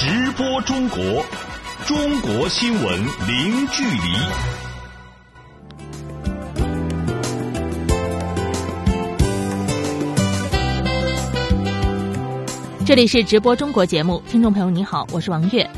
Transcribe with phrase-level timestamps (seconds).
[0.00, 1.26] 直播中国，
[1.84, 2.84] 中国新闻
[3.26, 3.98] 零距离。
[12.86, 15.68] 这里是直播中国节目，听众朋友你好，我是王悦。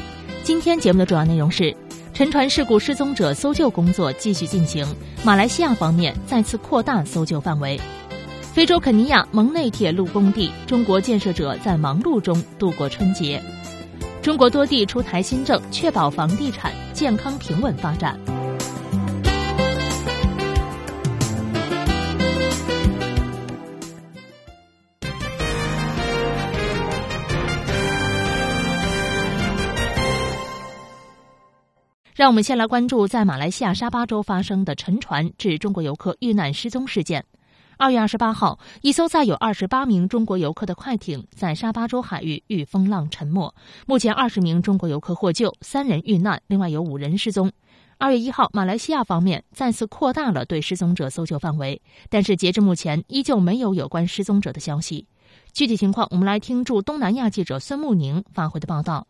[0.43, 1.75] 今天节目的主要内容是：
[2.13, 4.87] 沉船事故失踪者搜救工作继续进行，
[5.25, 7.81] 马来西亚方面再次扩大搜救范围。
[8.53, 13.43] 非洲肯尼亚蒙内铁路工地，中国建设者在忙碌中度过春节。
[14.23, 18.19] 中国多地出台新政，确保房地产健康平稳发展。
[32.15, 37.25] 让我们先来关注在马来西亚沙巴州发生的沉船致中国游客遇难失踪事件。
[37.81, 43.55] 二月二十八号，一艘载有二十八名中国游客的快艇在沙巴州海域遇风浪沉没。
[43.87, 47.51] 目前，二十名中国游客获救，三人遇难，另外有五人失踪。
[47.97, 55.07] 二月一号，马来西亚方面再次扩大了对失踪者搜救范围，但是截至目前，依旧没有有关失踪者的消息。
[55.55, 59.07] 具体情况，我们来听驻东南亚记者孙慕宁发回的报道。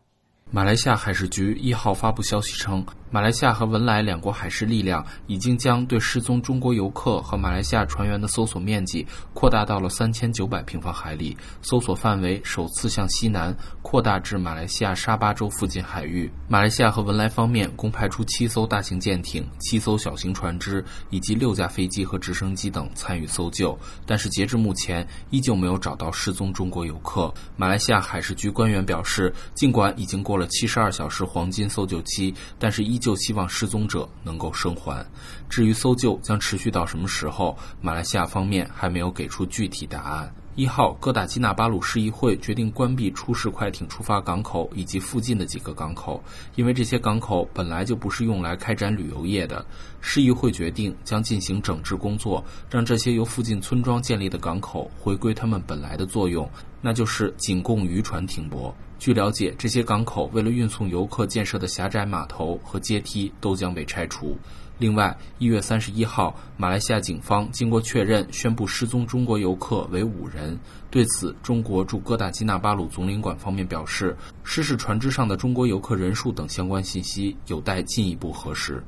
[0.52, 2.84] 马来西亚海事局一号发布消息称。
[3.12, 13.52] 马来西亚和文莱两国海事力量已经将对失踪中国游客和马来西亚船员的搜索面积扩大到了三千九百平方海里，搜索范围首次向西南
[13.82, 16.30] 扩大至马来西亚沙巴州附近海域。
[16.46, 27.34] 马来西亚和文莱方面共派出七艘大型舰艇、七艘小型船只以及六架飞机和直升机等参与搜救，但是截至目前依旧没有找到失踪中国游客。
[27.56, 35.04] 马来西亚海事局官员表示，尽管已经过了七十二小时黄金搜救期，但是依就希望失踪者能够生还。
[35.48, 40.32] 至于搜救将持续到什么时候，马来西亚方面还没有给出具体答案。
[40.56, 46.22] 一号哥打基纳巴鲁市议会决定关闭出事快艇出发港口以及附近的几个港口，
[46.56, 49.64] 因为这些港口本来就不是用来开展旅游业的。
[50.00, 56.46] 市议会决定将进行整治工作，让这些由附近村庄建立的港口回归他们本来的作用，
[56.82, 58.74] 那就是仅供渔船停泊。
[59.00, 64.36] 据了解，这些港口为了运送游客建设的狭窄码头和阶梯都将被拆除。
[64.76, 70.58] 另外，一月三十一号，马来西亚警方经过确认，宣布失踪中国游客为五人。
[70.90, 78.84] 对此，中国驻哥打基纳巴鲁总领馆方面表示，失事船只上的中国游客人数等相关信息有待进一步核实。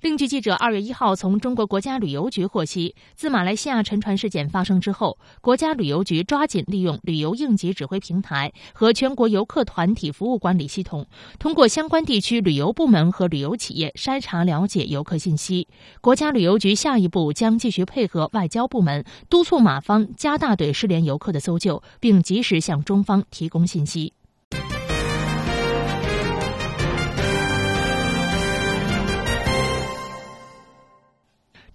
[0.00, 11.04] 另据记者二月一号从中国国家旅游局获悉，自马来西亚沉船事件发生之后，国家旅游局抓紧利用旅游应急指挥平台和全国游客团体服务管理系统，
[11.40, 15.66] 通过相关地区旅游部门和旅游企业筛查了解游客信息。
[16.00, 24.12] 国家旅游局下一步将继续配合外交部门，督促马方加大对失联游客的搜救，并及时向中方提供信息。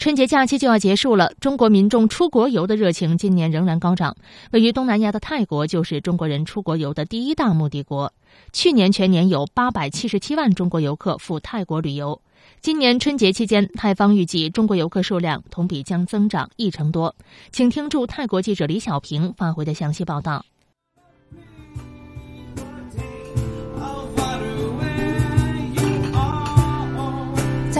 [0.03, 4.13] 春节假期就要结束了，中国民众出国游的热情今年仍然高涨。
[4.51, 8.11] 位于东南亚的泰国就是中国人出国游的第一大目的国。
[8.51, 12.19] 去年全年有八百七十七万中国游客赴泰国旅游。
[12.59, 17.15] 今年春节期间，泰方预计中国游客数量同比将增长一成多。
[17.53, 20.43] 请听驻泰国记者李小平发回的详细报道。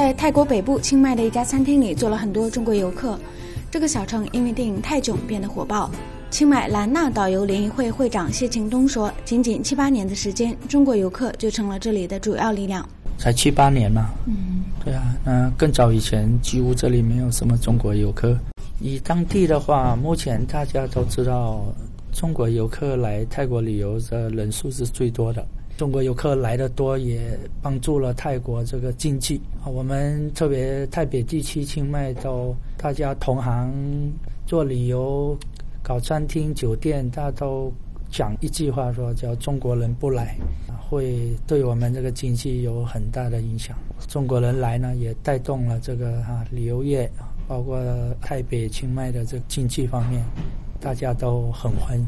[0.03, 3.18] 在泰国北部清迈的一家餐厅里，坐了很多中国游客。
[3.72, 5.90] 这个小城因为电影《泰囧》变得火爆。
[6.30, 12.86] 清迈兰纳导游联谊会会长谢庆东说：“仅仅七八年的时间，中国游客就成了这里的主要力量。
[13.18, 18.38] 才七八年嘛，嗯，对啊，那更早以前几乎这里没有什么中国游客。
[18.81, 21.63] 以当地的话，目前大家都知道，
[22.12, 29.67] 中国游客来泰国旅游的人数是最多的。”中国游客来的多，也帮助了泰国这个经济啊。
[29.67, 33.73] 我们特别泰北地区清迈都大家同行
[34.45, 35.38] 做旅游、
[35.81, 37.73] 搞餐厅、酒店，大家都
[38.12, 40.38] 讲一句话，说叫中国人不来，
[40.89, 43.75] 会对我们这个经济有很大的影响。
[44.07, 47.09] 中国人来呢，也带动了这个哈旅游业，
[47.48, 47.81] 包括
[48.21, 50.24] 泰北、清迈的这经济方面，
[50.80, 52.06] 大家都很欢迎。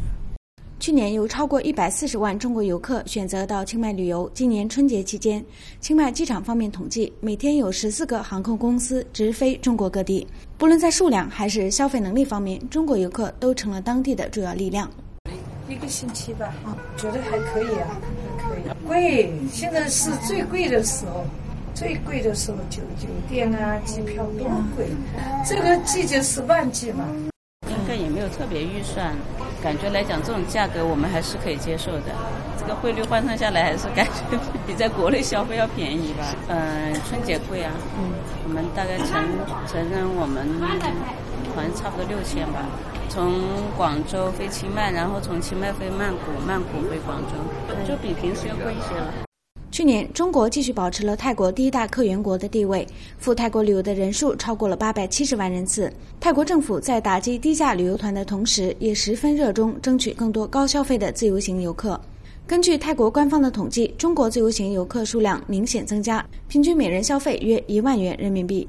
[0.77, 4.29] 去年有超过一百四十万中国游客选择到清迈旅游。
[4.33, 5.43] 今年春节期间，
[5.79, 10.27] 清迈机场方面统计，每天有十四个航空公司直飞中国各地。
[10.57, 14.89] 不论在数量还是消费能力方面，中国游客都成了当地的主要力量。
[15.67, 17.97] 一个星期吧，啊觉得还可以啊，
[18.37, 18.85] 还可以。
[18.85, 21.25] 贵，现在是最贵的时候，
[21.73, 24.85] 最贵的时候酒酒店啊，机票多贵。
[25.47, 27.07] 这个季节是旺季嘛。
[27.67, 29.15] 应该也没有特别预算，
[29.63, 32.13] 感觉来讲这种价格我们还是可以接受的。
[32.57, 36.23] 这个汇率换算下来，还是感觉比在国内消费要便宜吧。
[36.47, 37.71] 嗯，春节贵啊。
[37.97, 38.13] 嗯，
[38.47, 39.23] 我们大概承
[39.67, 40.47] 承认我们
[41.55, 42.65] 好像差不多六千吧。
[43.07, 43.39] 从
[43.77, 47.37] 广州飞清迈，然后从清迈飞曼谷，曼谷飞广州，
[47.87, 49.13] 就比平时要贵一些了。
[49.75, 52.87] 去年，中国继续保持了泰国第一大客源国的地位，
[53.17, 55.91] 赴泰国旅游的人数超过了八百七十万人次。
[56.17, 61.99] 泰国政府在打击低价旅游团的同时，也十分热衷争取更多高消费的自由行游客。
[62.47, 68.65] 根据泰国官方的统计，中国自由行游客数量明显增加，平均每人消费约一万元人民币。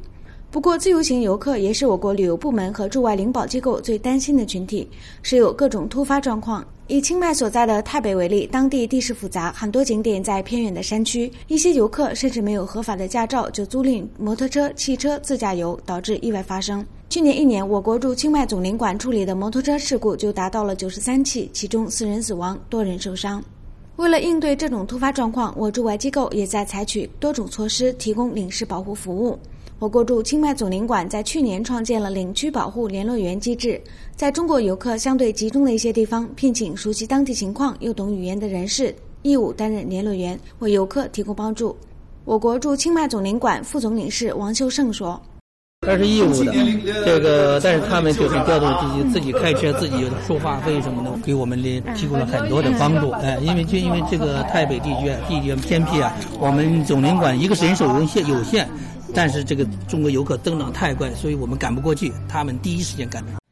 [0.56, 4.88] 不过，自由行游客也是我国旅游部门和驻外领保机构最担心的群体，
[5.20, 6.66] 时有各种突发状况。
[6.86, 16.82] 以清迈所在的泰北为例，当地地势复杂，很多景点在偏远的山区，一些游客甚至没有合法的驾照就租赁摩托车、汽车自驾游，导致意外发生。
[17.10, 23.44] 去年一年，我国驻清迈总领馆处理的摩托车事故就达到了九十三起，其中四人死亡，多人受伤。
[23.96, 29.38] 为了应对这种突发状况，我驻外机构也在采取多种措施，提供领事保护服务。
[29.78, 33.78] 我国驻清迈总领馆在去年创建了领区保护联络员机制，
[34.14, 41.76] 在中国游客相对集中的一些地方，聘请熟悉当地情况又懂语言的人士，义务担任联络员，为游客提供帮助。
[42.24, 45.20] 我国驻清迈总领馆副总领事王秀胜说
[45.86, 46.54] ：“他是义务的，
[47.04, 51.62] 这个但是他们就是调动自己自己开车，自己收话费什么的，给我们
[51.94, 53.10] 提供了很多的帮助。
[53.10, 58.66] 哎，因为就因为这个台北地区地区偏僻啊，我们总领馆一个是人手有限有限。”
[59.16, 62.12] 但是这个中国游客增长太快，所以我们赶不过去。
[62.28, 63.45] 他们第一时间赶上。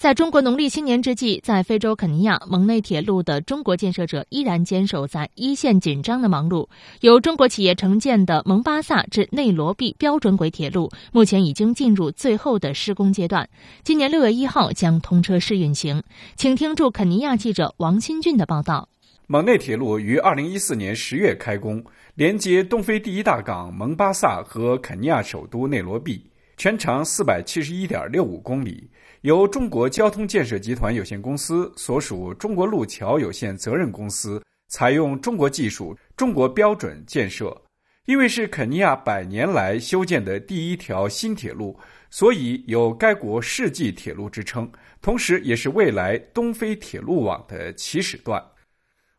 [0.00, 6.66] 在中国农历新年之际，在非洲肯尼亚蒙内铁路的中国建设者依然坚守在一线紧张的忙碌。
[7.02, 13.46] 由中国企业承建的蒙巴萨至内罗毕标准轨铁路，目前已经进入最后的施工阶段，
[13.82, 16.02] 今年六月一号将通车试运行。
[16.34, 18.88] 请听驻肯尼亚记者王新俊的报道。
[19.26, 26.24] 蒙内铁路于二零一四年十月开工，连接东非第一大港蒙巴萨和肯尼亚首都内罗毕，
[26.60, 28.86] 全长四百七十一点六五公里。
[29.22, 37.58] 由中国交通建设集团有限公司所属中国路桥有限责任公司采用中国技术、中国标准建设。
[38.04, 41.74] 因为是肯尼亚百年来修建的第一条新铁路，
[42.10, 44.70] 所以有该国世纪铁路之称，
[45.00, 48.44] 同时也是未来东非铁路网的起始段。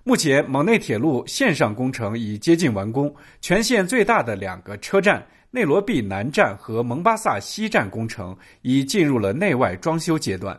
[0.03, 5.25] 目前，蒙内铁路线上工程已接近完工，全线最大的两个车站。
[5.53, 10.57] 内罗毕南站和蒙巴萨西站工程已进入了内外装修阶段。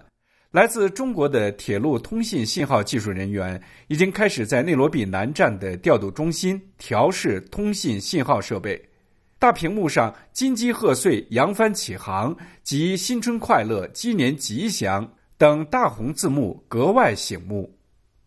[0.51, 8.81] 来自中国的铁路通信信号技术人员已经开始在内罗毕南站的调度中心调试通信信号设备。
[9.39, 17.75] 大屏幕上“金鸡贺岁”“扬帆起航”及“新春快乐”“鸡年吉祥”等大红字幕格外醒目。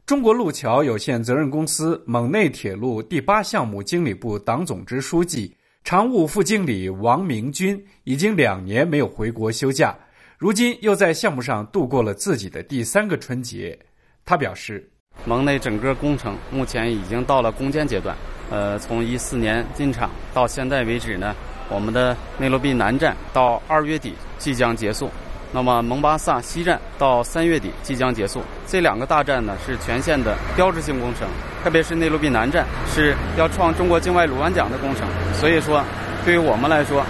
[0.08, 5.56] 中国路桥有限责任公司蒙内铁路第八项目经理部党总支书记。
[5.86, 9.96] 常务副经理王明军已经两年没有回国休假，
[10.40, 13.78] 如今又在项目上度过了自己的第三个春节。
[14.26, 14.90] 他表示，
[15.26, 18.18] 盟内整个工程目前已经到了攻坚阶段。
[18.50, 21.36] 呃，从一四年进场到现在为止呢，
[21.70, 25.08] 我们的内罗毕南站到二月底即将结束。
[25.56, 31.26] 那么蒙巴萨西站到三月底即将结束，这两个大站呢是全线的标志性工程，
[31.64, 35.82] 特别是内罗毕南站是要创中国境外鲁湾奖的工程，所以说
[36.26, 37.06] 对于我们来说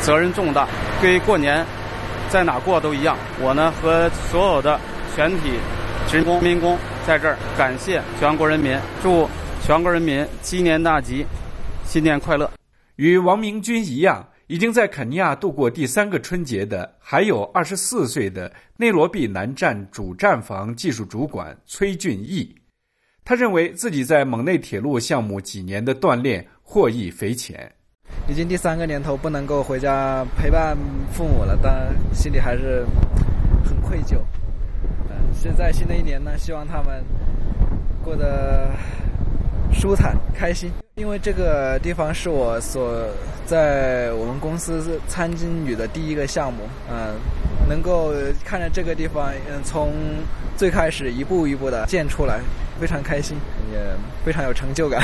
[0.00, 0.66] 责任重大。
[1.02, 1.62] 对于过年
[2.30, 4.80] 在哪过都一样，我呢和所有的
[5.14, 5.50] 全体
[6.08, 9.28] 职工民工在这儿感谢全国人民，祝
[9.60, 11.26] 全国人民鸡年大吉，
[11.84, 12.50] 新年快乐。
[12.96, 14.24] 与王明军一样。
[14.50, 22.52] 已经在肯尼亚度过第三个春节的，还有二十四岁的内罗毕南站主站房技术主管崔俊义。
[23.24, 27.72] 他认为自己在蒙内铁路项目几年的锻炼获益匪浅。
[28.28, 30.76] 已经第三个年头不能够回家陪伴
[31.12, 32.84] 父母了，但心里还是
[33.64, 34.16] 很愧疚。
[35.10, 37.04] 嗯，现在新的一年呢，希望他们
[38.02, 38.72] 过得
[39.72, 40.70] 舒坦开心。
[40.96, 43.06] 因为这个地方是我所
[43.46, 45.30] 在我们公司参
[45.64, 47.14] 与的第一个项目，嗯，
[47.68, 48.12] 能够
[48.44, 49.92] 看着这个地方，嗯，从
[50.56, 52.40] 最开始一步一步的建出来，
[52.78, 53.36] 非常开心，
[53.72, 53.78] 也
[54.24, 55.00] 非常有成就感。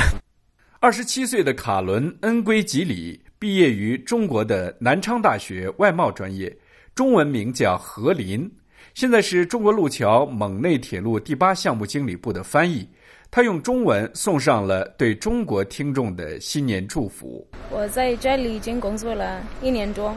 [0.79, 6.55] 二十七岁的卡伦恩圭吉里毕业于中国的南昌大学外贸专业，
[6.93, 8.47] 中文名叫何林，
[8.93, 12.87] 现在是中国路桥蒙内铁路第八项目经理部的翻译。
[13.29, 17.45] 他用中文送上了对中国听众的新年祝福。
[17.69, 20.15] 我在这里已经工作了一年多，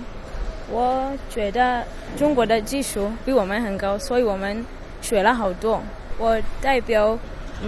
[0.71, 1.85] 我觉得
[2.17, 4.65] 中国的技术比我们很高，所以我们
[5.03, 5.83] 学了好多。
[6.19, 7.19] 我代表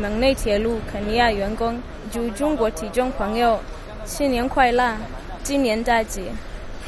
[0.00, 1.80] 蒙内铁路肯尼亚员工，
[2.11, 3.58] 祝中国听众朋友
[4.04, 4.96] 新年快乐，
[5.42, 6.22] 今年大吉，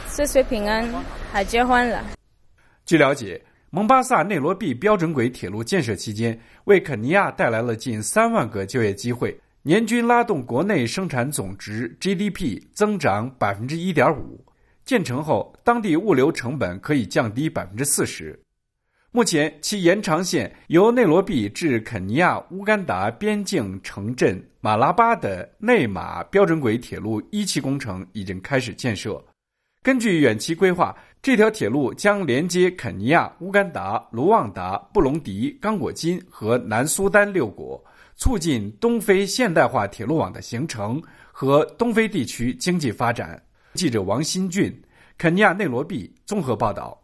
[0.08, 0.88] 岁岁平安，
[1.32, 2.04] 还结婚了。
[2.86, 3.40] 据了解，
[3.74, 14.40] 蒙巴萨内罗毕标准轨铁路建设期间，为肯尼亚带来了近三万个就业机会，年均拉动国内生产总值 GDP 增长百分之一点五。
[14.84, 18.40] 建成后，当地物流成本可以降低百分之四十。
[19.10, 29.20] 目前，其延长线由内罗毕至肯尼亚乌干达边境城镇马拉巴的内马标准轨铁路一期工程已经开始建设。
[29.82, 37.82] 根据远期规划，这条铁路将连接肯尼亚、乌干达、卢旺达、布隆迪、刚果金和南苏丹六国，
[38.14, 41.02] 促进东非现代化铁路网的形成
[41.32, 43.42] 和东非地区经济发展。
[43.72, 44.70] 记者王新俊，
[45.16, 47.02] 肯尼亚内罗毕综合报道。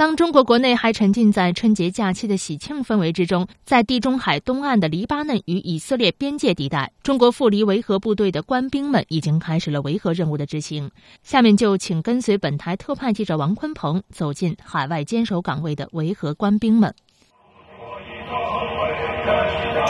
[0.00, 10.90] 当中国国内还沉浸在春节假期的喜庆氛围之中，在地中海东岸的黎巴嫩与以色列边界地带，中国赴黎维和部队的官兵们已经开始了维和任务的执行。
[11.22, 16.94] 下面就请跟随本台特派记者王坤鹏走进海外坚守岗位的维和官兵们。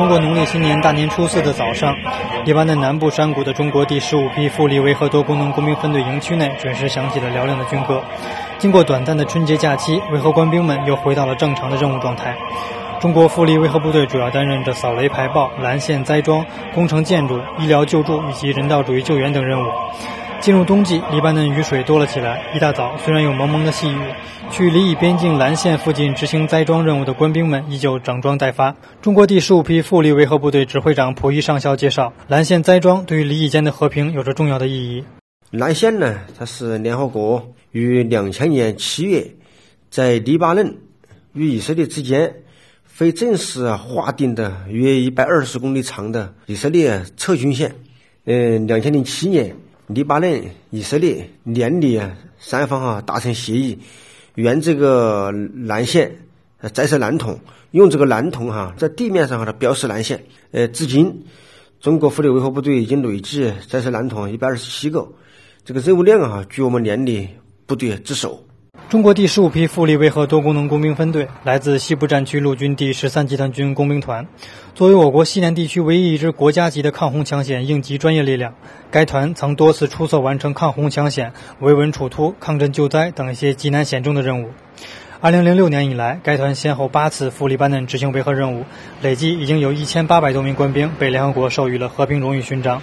[0.00, 1.94] 中国农历新年大年初四的早上，
[2.46, 8.02] 黎巴嫩南部山谷的中国第十五批赴黎维和多功能工兵分队营区内准时响起了嘹亮的军歌。
[8.56, 12.34] 经过短暂的春节假期，维和官兵们又回到了正常的任务状态。
[12.98, 19.70] 中国赴黎维和部队主要担任着扫雷排爆、拦线栽桩、工程建筑、医疗救助以及人道主义救援等任务。
[20.40, 22.50] 进入冬季，黎巴嫩雨水多了起来。
[22.56, 23.98] 一大早，虽然有蒙蒙的细雨，
[24.50, 28.74] 去黎以边境蓝线附近执行栽桩任务的官兵们依旧整装待发。
[29.02, 35.04] 中国第十五批赴黎维和部队指挥长溥仪上校介绍，蓝线栽桩对于黎以间的和平有着重要的意义。
[35.50, 39.26] 蓝线呢，它是联合国于两千年七月
[39.90, 40.74] 在黎巴嫩
[41.34, 42.34] 与以色列之间
[42.82, 47.74] 非正式划定的约一百二十公里长的以色列撤军线。
[48.24, 49.54] 嗯，两千零七年。
[49.92, 53.78] 黎巴嫩、以色列、联黎啊三方啊达成协议，
[54.34, 56.16] 原这个蓝线
[56.72, 57.38] 再设蓝筒，
[57.72, 60.24] 用这个蓝筒哈在地面上哈它标识蓝线。
[60.52, 61.24] 呃，至今
[61.80, 65.08] 中国妇女维和部队已经累计摘设蓝桶一百二十七个，
[65.64, 67.28] 这个任务量啊居我们联黎
[67.66, 68.44] 部队之首。
[68.90, 74.26] 中国第十五批赴黎维和多功能工兵分队来自西部战区陆军第十三集团军工兵团，
[74.74, 78.52] 作为我国西南地区唯一一支国家级的抗洪抢险应急专业力量，
[78.90, 84.48] 该团曾多次出色完成抗洪抢险、维稳处突、抗震救灾等一些极难险重的任务。
[85.20, 88.64] 二零零六年以来，该团先后八次赴黎巴嫩执行维和任务，
[89.02, 92.82] 累计已经有一千八百多名官兵被联合国授予了和平荣誉勋章。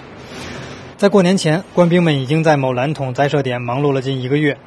[0.96, 4.58] 在过年前，官兵们已经在某蓝桶栽设点忙碌了近一个月。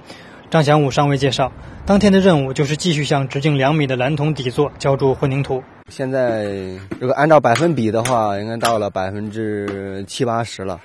[0.50, 1.52] 张祥武尚未介绍，
[1.86, 5.62] 当天的任务就是继续向直径两米的蓝铜底座浇筑混凝土。
[5.88, 6.50] 现在
[6.98, 10.80] 如果按照百分比的话，应该到了百分之七八十了。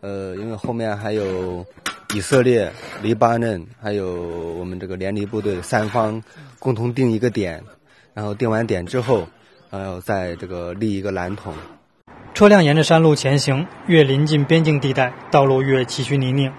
[0.00, 1.64] 呃，因为后面还有
[2.16, 2.68] 以色列、
[3.00, 4.20] 黎巴嫩，还有
[4.58, 6.20] 我们这个联黎部队三方
[6.58, 7.62] 共同定一个点，
[8.12, 9.28] 然后定完点之后，
[9.70, 11.54] 还要在这个立一个蓝桶。
[12.34, 16.52] 车辆沿着山路前行，越临近边境地带，道路越崎岖泥泞。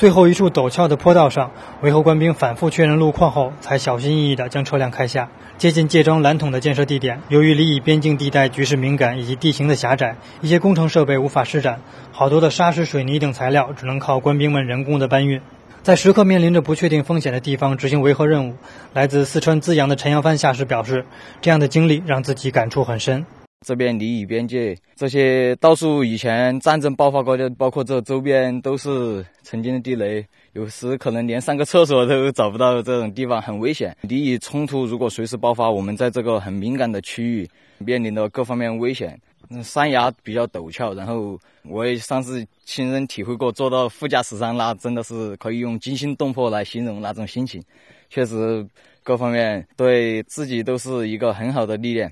[0.00, 1.50] 最后一处陡峭的坡道上，
[1.82, 5.28] 维和官兵反复确认路况后，才小心翼翼地将车辆开下。
[5.58, 11.80] 接近界桩蓝统的建设地点，由于离以边境地带局势敏感以及地形的狭窄，一些工程设备无法施展，
[12.12, 15.42] 好多的沙石、水泥等材料只能靠官兵们人工的搬运。
[15.82, 18.54] 在时刻面临着不确定风险的地方执行维和任务，
[18.94, 21.04] 来自四川资阳的陈扬帆下士表示，
[21.42, 23.26] 这样的经历让自己感触很深。
[23.66, 33.94] 这边离以边界，这些到处以前战争爆发过的，包括这周边都是曾经的地雷，有时可能连上个厕所都找不到，这种地方很危险。
[34.00, 39.20] 离以冲突如果随时爆发，我们在这个很敏感的区域，面临的各方面危险。
[39.62, 47.62] 山崖比较陡峭，然后我也上次亲身体会过，坐到副驾驶上那真的是可以用惊心动魄来形容那种心情。
[48.08, 48.66] 确实，
[49.02, 52.10] 各方面对自己都是一个很好的历练。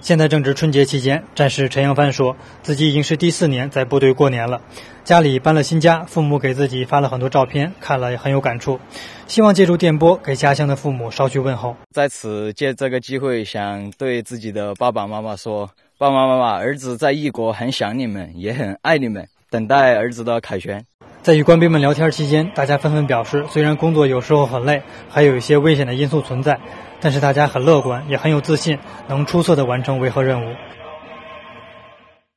[0.00, 4.62] 现在正值春节期间，战士陈扬帆说自己已经是第四年在部队过年了，
[5.04, 8.80] 家里搬了新家，父母给自己发了很多照片，看了也很有感触，
[9.26, 11.76] 希望借助电波给家乡的父母捎去问候。
[11.92, 20.86] 在此借这个机会，想对自己的爸爸妈妈说：爸爸妈妈，儿子在异国很想你们，也很爱你们，等待儿子的凯旋。
[21.22, 26.58] 在与官兵们聊天期间，大家纷纷表示，虽然工作有时候很累，还有一些危险的因素存在，
[26.98, 30.54] 但是大家很乐观，也很有自信，能出色的完成维和任务。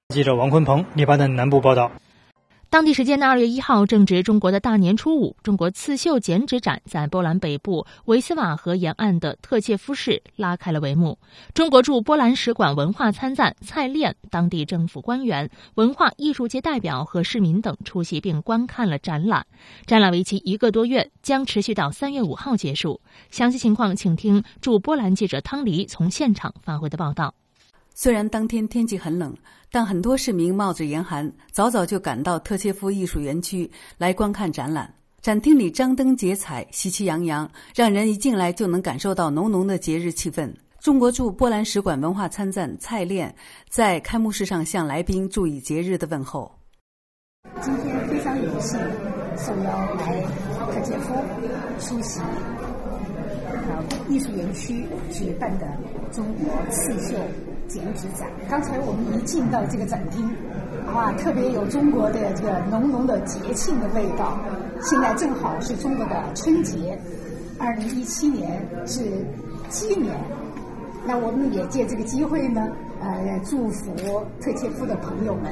[0.09, 1.91] 记者王坤鹏，黎巴嫩南部报道。
[2.73, 11.19] 当地时间的二月一号，正值中国的大年初五，中国刺绣剪纸展在波兰北部维斯瓦河沿岸的特切夫市拉开了帷幕。
[11.53, 19.45] 中国驻波兰使馆文化参赞蔡炼、当地政府官员、文化艺术界代表和市民等出席并观看了展览。
[19.85, 22.99] 展览为期一个多月，将持续到三月五号结束。
[23.29, 27.35] 详细情况，请听驻波兰记者汤黎从现场发回的报道。
[27.95, 29.37] 虽然当天天气很冷，
[29.73, 34.93] 但很多市民冒着严寒，早早就赶到特切夫艺术园区来观看展览。
[35.19, 40.53] 展厅里张灯结彩，喜气洋洋，让人一进来就能感受到浓浓的节日气氛。
[40.79, 43.33] 中国驻波兰使馆文化参赞蔡炼
[43.67, 46.53] 在开幕式上向来宾祝以节日的问候。
[47.59, 48.79] 今天非常有幸
[49.35, 50.21] 受邀来
[50.71, 51.15] 特切夫
[51.79, 52.21] 出席。
[54.07, 55.65] 艺术园区举办的
[56.11, 57.17] 中国刺绣
[57.73, 58.29] 剪纸展。
[58.47, 60.29] 刚才我们一进到这个展厅，
[60.93, 64.37] 哇，特别有中国的这个浓浓的节庆的味道。
[64.79, 66.95] 现在正好是中国的春节，
[67.57, 69.25] 二零一七年是
[69.69, 70.13] 鸡年。
[71.03, 72.67] 那我们也借这个机会呢，
[73.01, 73.91] 呃，祝福
[74.39, 75.51] 特切夫的朋友们，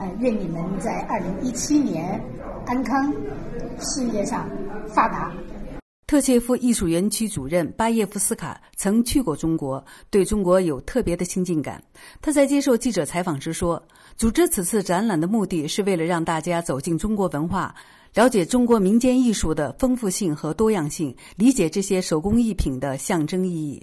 [0.00, 2.20] 呃，愿你们在二零一七年
[2.66, 3.12] 安康，
[3.78, 4.44] 事业上
[4.88, 5.32] 发达。
[6.10, 11.80] 特切夫艺术园区主任巴耶夫斯卡曾去过中国，对中国有特别的亲近感。
[12.20, 13.80] 他在接受记者采访时说
[14.18, 17.72] ：“组织此次展览的目的是为了让大家走进中国文化，
[18.12, 23.80] 了解中国民间艺术的丰富性和多样性，理解这些手工艺品的象征意义。”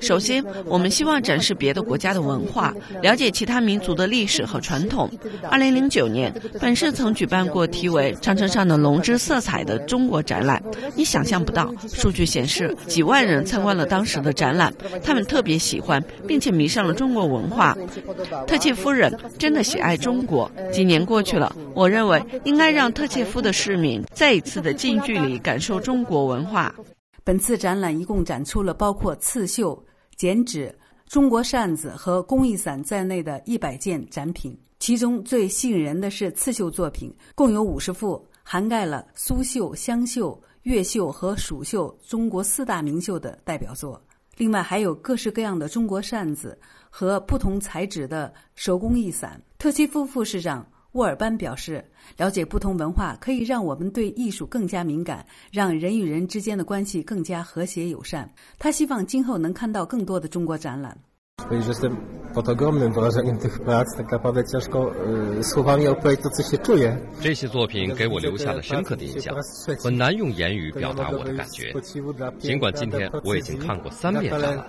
[0.00, 5.10] 首先，我们希望展示别的国家的文化，了解其他民族的历史和传统。
[5.50, 10.62] 二零零九年，本市曾举办过题为“长城上的龙之色彩”的中国展览。
[10.94, 14.72] 你想象不到，数据显示，几万人参观了当时的展览，
[15.02, 17.76] 他们特别喜欢，并且迷上了中国文化。
[18.46, 20.50] 特切夫人真的喜爱中国。
[20.72, 26.74] 几年过去了，我认为应该让特切夫的市民再一次的近距离感受中国文化。
[27.24, 29.80] 本次展览一共展出了包括刺绣、
[30.16, 34.58] 剪纸、中国扇子和工艺伞在内的一百件展品。
[34.80, 44.02] 其中最吸引人的是刺绣作品，共有五十幅，涵盖了苏绣、湘绣、粤绣和蜀绣中国四大名绣的代表作。
[44.36, 46.58] 另外还有各式各样的中国扇子
[46.90, 49.40] 和不同材质的手工艺伞。
[49.58, 50.66] 特切夫副市长。
[50.92, 51.84] 沃尔班表示，
[52.18, 58.30] 了解不同文化可以让我们对艺术更加敏感，让人与人之间的关系更加和谐友善。
[58.58, 60.98] 他希望今后能看到更多的中国展览。
[67.20, 69.36] 这些作品给我留下了深刻的印象，
[69.82, 71.74] 很难用言语表达我的感觉。
[72.38, 74.66] 尽管今天我已经看过三遍展览，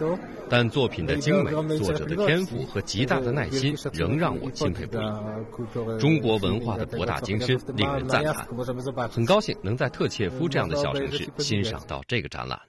[0.50, 6.00] 但作品的精美、作者的天赋和极大的耐心仍让我钦佩不已。
[6.00, 8.46] 中国文化的博大精深令人赞叹。
[9.10, 12.60] 很高兴能在特切夫这样的小城市欣赏到这个展览。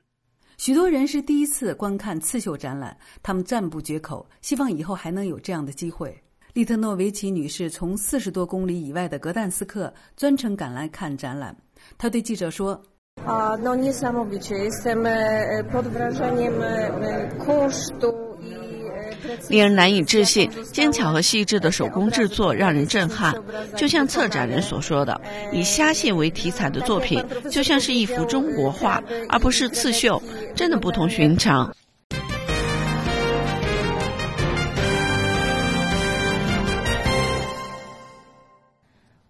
[0.56, 6.16] 许多人是第一次观看刺绣展览，他们赞不绝口，希望以后还能有这样的机会。
[6.52, 11.56] 利特诺维奇女士从四十多公里以外的格但斯克专程赶来看展览，
[11.98, 12.80] 她对记者说
[13.26, 14.70] ：“啊，那你什么不去？
[14.70, 15.62] 什么呃，
[19.48, 23.35] 令人难以置信，精巧和细致的手工制作让人震撼。
[23.76, 25.20] 就像策展人所说的，
[25.52, 30.22] 以虾蟹为题材的作品，就像是一幅中国画，而不是刺绣，
[30.54, 31.74] 真的不同寻常。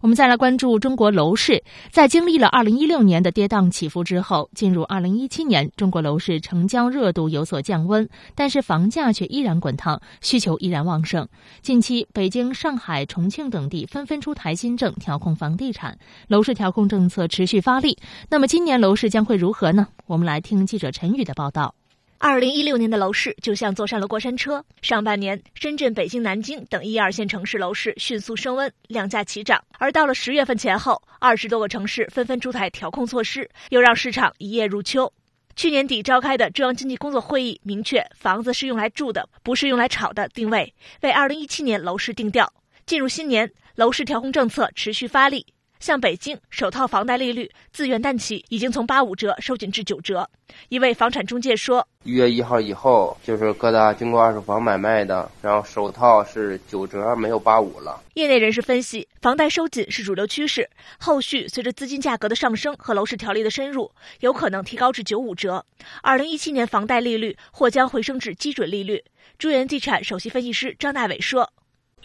[0.05, 11.27] 我们再来关注中国楼市，在经历了二零一六年的跌宕起伏之后，进入二零一七年，中国楼市成交热度有所降温，但是房价却依然滚烫，需求依然旺盛。
[11.63, 17.97] 近期，北京、上海、重庆等地纷纷出台新政调控房地产，楼市调控政策持续发力。
[18.29, 19.87] 那么，今年楼市将会如何呢？
[20.05, 21.73] 我们来听记者陈宇的报道。
[22.17, 24.63] 二零一六年的楼市就像坐上了过山车。
[24.81, 29.61] 上半年，深圳、北京、南京等一二线城市楼市迅速升温，量价齐涨。
[29.77, 35.11] 而到了十月份前后，二十多个城市纷纷出台调控措施，又让市场一夜入秋。
[35.55, 42.51] 去年底召开的中央经济工作会议明确，房子是用来住的，不是用来炒的定位，为二零一七年楼市定调。
[42.85, 45.45] 进入新年，楼市调控政策持续发力。
[45.79, 50.27] 像北京首套房贷利率自元旦起已经从八五折收紧至九折。
[50.69, 65.65] 一位房产中介说：“一月一号以后，就是各大经过二手房买卖的，然后首套是九折，没有八五了。”业内人士分析，房贷收紧是主流趋势，后续随着资金价格的上升和楼市条例的深入，有可能提高至九五折。
[66.01, 69.03] 二零一七年房贷利率或将回升至基准利率。
[69.37, 71.51] 中原地产首席分析师张大伟说。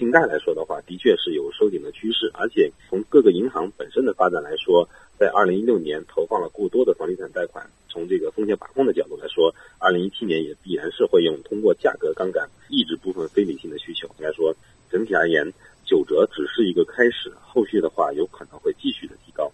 [0.01, 14.09] 信贷来说的话，的确是有收紧的趋势，而且从各个银行本身的发展来说，在二零一六年投放了过多的房地产贷款，从这个风险把控的角度来说，二零一七年也必然是会用通过价格杠杆抑制部分非理性的需求。
[14.19, 14.57] 应该说，
[14.91, 15.45] 整体而言，
[15.85, 19.53] 九折只是一个开始，后续的话有可能会继续的提高。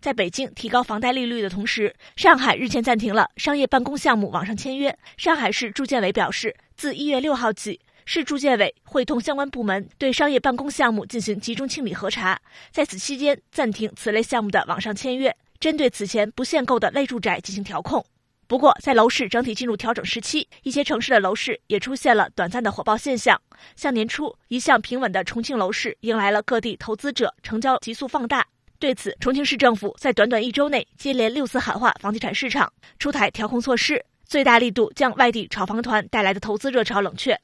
[0.00, 4.96] 在北京提高房贷利率的同时，上海日前暂停了商业办公项目网上签约。
[5.16, 7.80] 上海市住建委表示，自一月六号起。
[8.10, 12.40] 市住建委会同相关部门对商业办公项目进行集中清理核查，
[12.70, 18.02] 在此期间暂停此类项目的网上签约，针对此前不限购的类住宅进行调控。
[18.46, 23.38] 不过，在楼市整体进入调整时期，一些城市的楼市也出现了短暂的火爆现象。
[23.76, 28.46] 像年初一向平稳的重庆楼市，迎来了各地投资者成交急速放大。
[28.78, 37.38] 对此，重庆市政府在短短一周内接连六次喊话房地产市场，出台调控措施，最大力度将外地炒房团带来的投资热潮冷却。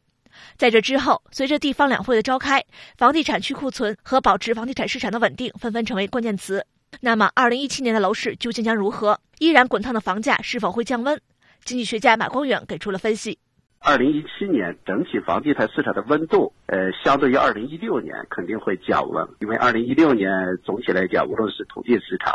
[0.57, 2.65] 在这之后，随着地方两会的召开，
[2.97, 6.65] 房地产去库存和保持房地产市场的稳定纷纷成为关键词。
[7.01, 9.19] 那么，二零一七年的楼市究竟将如何？
[9.41, 11.21] 依然滚烫的房价是否会降温？
[11.65, 13.39] 经济学家马光远给出了分析：
[13.81, 20.31] 二零一七年整体房地产市场的温度，呃，相对于二零一六年肯定会降温，因为二零一六年
[20.63, 22.33] 总体来讲，无论是土地市场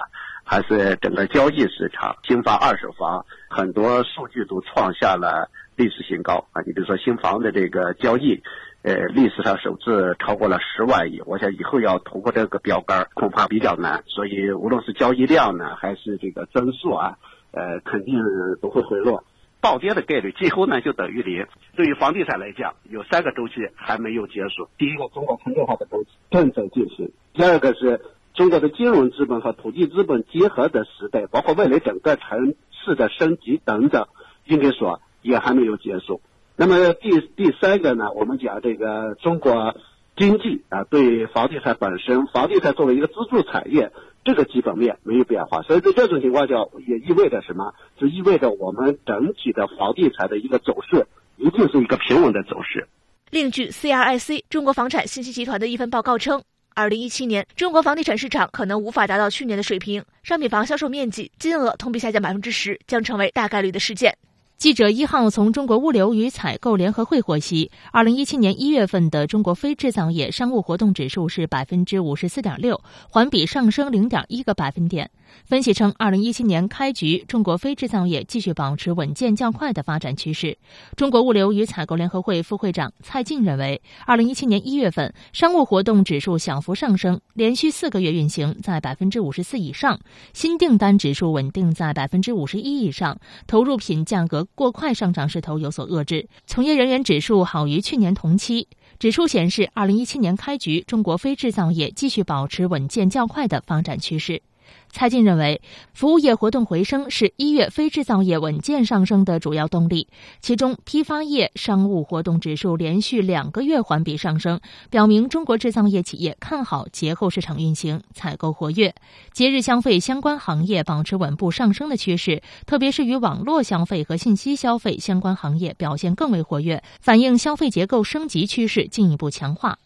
[0.49, 5.51] 还是整个交易市场，新房、二手房很多数据都创下了。
[5.75, 6.61] 历史新高啊！
[6.65, 8.41] 你比如说新房的这个交易，
[8.81, 11.21] 呃，历史上首次超过了十万亿。
[11.25, 14.03] 我想以后要突破这个标杆恐怕比较难。
[14.07, 17.17] 所以无论是交易量呢，还是这个增速啊，
[17.51, 18.15] 呃，肯定
[18.61, 19.23] 都会回落。
[19.61, 21.45] 暴跌的概率几乎呢就等于零。
[21.77, 24.67] 对于房地产来讲，有三个周期还没有结束。
[24.77, 28.01] 第一个，中国城镇化的周期正在进行；第二个是
[28.33, 34.07] 中国的金融资本和土地资本结合的时代，包括未来整个城市的升级等等，
[34.45, 35.01] 应该说。
[35.21, 36.21] 也还没有结束。
[36.55, 38.09] 那么第第三个呢？
[38.13, 39.75] 我们讲这个中国
[40.15, 43.91] 经济啊，对房地产本身，房地产作为一个支柱产业，
[44.23, 45.61] 这个基本面没有变化。
[45.63, 46.53] 所以在这种情况下，
[46.87, 47.73] 也意味着什么？
[47.97, 52.87] 就意味着我们整体的房地产的一个走势，一定是一个平稳的走势。
[53.29, 56.43] 另据 CRIC 中国房产信息集团的一份报告称，
[56.79, 64.17] 二零一七年中国房地产市场可能无法达到去年的水平，商品房销售面积金额同比下降百分之十，将成为大概率的事件。
[64.57, 75.11] 记者一号从中国物流与采购联合会获悉，二零一七年一月份的中国非制造业商务活动指数是百分之五十四点六，环比上升零点一个百分点。
[75.45, 80.57] 分析称，二零一七年开局，中国非制造业继续保持稳健较快的发展趋势。
[80.95, 89.99] 中国物流与采购联合会副会长蔡进认为，二零一七年一月份商务活动指数小幅上升，连续四个月运行在百分之五十四以上，
[90.33, 98.67] 新订单指数稳定在百分之五十一以上，投入品价格过快上涨势头有所遏制，从业人员指数好于去年同期。
[98.97, 104.41] 指数显示，二零一七年开局，中国非制造业继续保持稳健较快的发展趋势。
[104.91, 105.61] 蔡进认为，
[105.93, 110.07] 服务业活动回升是一月非制造业稳健上升的主要动力。
[110.41, 118.93] 其中，批发业商务活动指数连续两个月环比上升，表明中国制造业企业看好节后市场运行，采购活跃。
[119.31, 129.77] 节日消费相关行业保持稳步上升的趋势，特别是与网络消费和信息消费相关行业表现更为活跃，反映消费结构升级趋势进一步强化。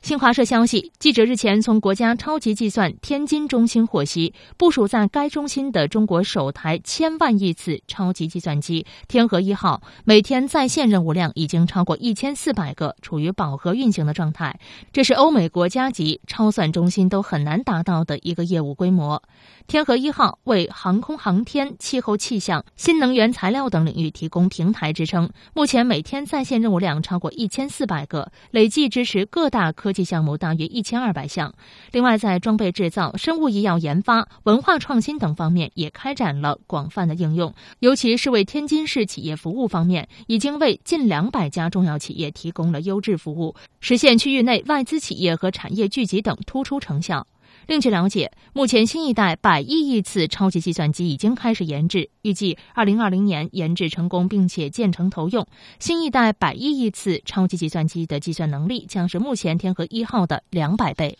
[0.00, 14.58] 新华社消息，记者日前从国家超级计算天津中心获悉，部署在该中心的中国首台千万亿次超级计算机“天河一号”每天在线任务量已经超过一千四百个，处于饱和运行的状态。
[14.92, 19.20] 这是欧美国家级超算中心都很难达到的一个业务规模。
[19.68, 29.92] 天河一号为航空航天、气候气象、新能源材料等领域提供平台支撑，目前每天在线任务量超过一千四百个，累计支持各大科。
[29.92, 31.52] 技项目大约一千二百项，
[31.92, 47.26] 另外在装备制造、生物医药研发、文化创新等方面也开展了广泛的应用，尤其是为天津市企业服务方面，已经为近两百家重要企业提供了优质服务，实现区域内外资企业和产业聚集等突出成效。
[47.68, 55.46] 另据了解，目前新一代百亿亿次超级计算机已经开始研制，预计二零二零年研制成功，并且建成投用。
[55.78, 61.18] 新一代百亿亿次超级计算机的计算能力将是目前天河一号的两百倍。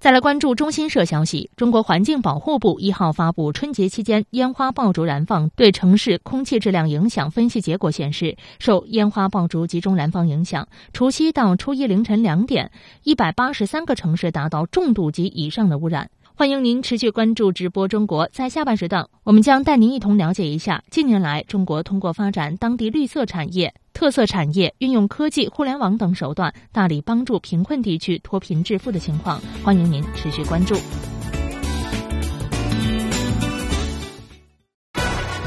[0.00, 12.70] 再来关注中新社消息，中国环境保护部一号发布春节期间烟花爆竹燃放对城市空气质量影响分析结果显示，受烟花爆竹集中燃放影响，除夕到初一凌晨两点，
[13.02, 16.08] 一百八十三个城市达到重度及以上的污染。
[16.38, 23.74] 欢迎您持续关注直播中国，在下半时段，我们将带您一同了解一下近年来中国通过发展当地绿色产业。
[23.92, 30.76] 特色产业运用科技、互联网等手段，大力帮助贫困地区脱贫致富的情况，欢迎您持续关注。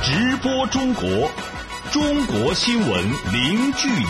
[0.03, 1.03] 直播中国，
[1.93, 2.89] 中国新闻
[3.31, 4.05] 零距离。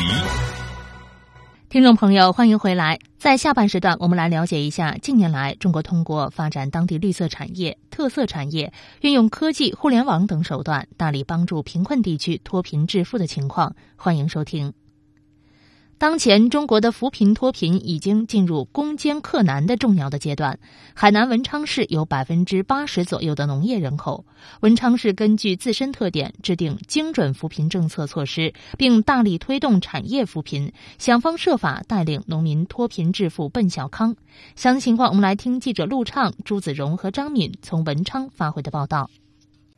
[1.69, 2.97] 听众朋友，欢迎回来。
[3.21, 13.75] 在下半时段，我们来了解一下近年来中国通过发展当地绿色产业、特色产业，运用科技、互联网等手段，大力帮助贫困地区脱贫致富的情况。
[13.95, 14.73] 欢迎收听。
[16.01, 20.57] 当前，中国的扶贫脱贫已经进入攻坚克难的重要的阶段。
[20.95, 24.25] 海南文昌市有百分之八十左右的农业人口，
[24.61, 34.15] 文昌市根据自身特点制定精准扶贫政策措施，并大力推动产业扶贫，想方设法带领农民脱贫致富奔小康。
[34.55, 39.07] 详细情况，我们来听记者陆畅、朱子荣和张敏从文昌发回的报道。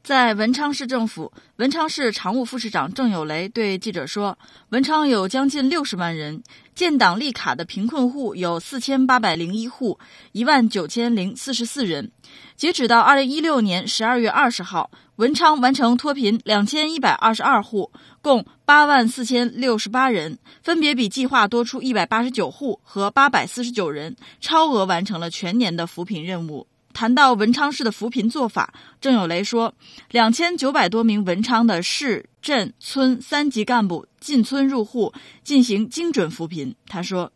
[0.03, 4.37] 在文昌市政府，文昌市常务副市长郑有雷对记者说
[4.67, 6.43] ：“文昌有将近六十万人，
[6.75, 9.97] 建档立卡的贫困户有四千八百零一户，
[10.33, 12.11] 一万九千零四十四人。
[12.57, 17.89] 截止到二零一六年十二月二十号，文昌完成脱贫两千一百二十二户，
[18.21, 29.73] 共八万四千六十八人，分别比计划多出一百八十九户和八百四十九人，超额完成了全年的扶贫任务。”谈到文昌市的扶贫做法，郑有雷说，
[30.11, 35.11] 两千九百多名文昌的市镇村三级干部进村入户
[35.43, 36.73] 进行精准扶贫。
[36.87, 37.31] 他说，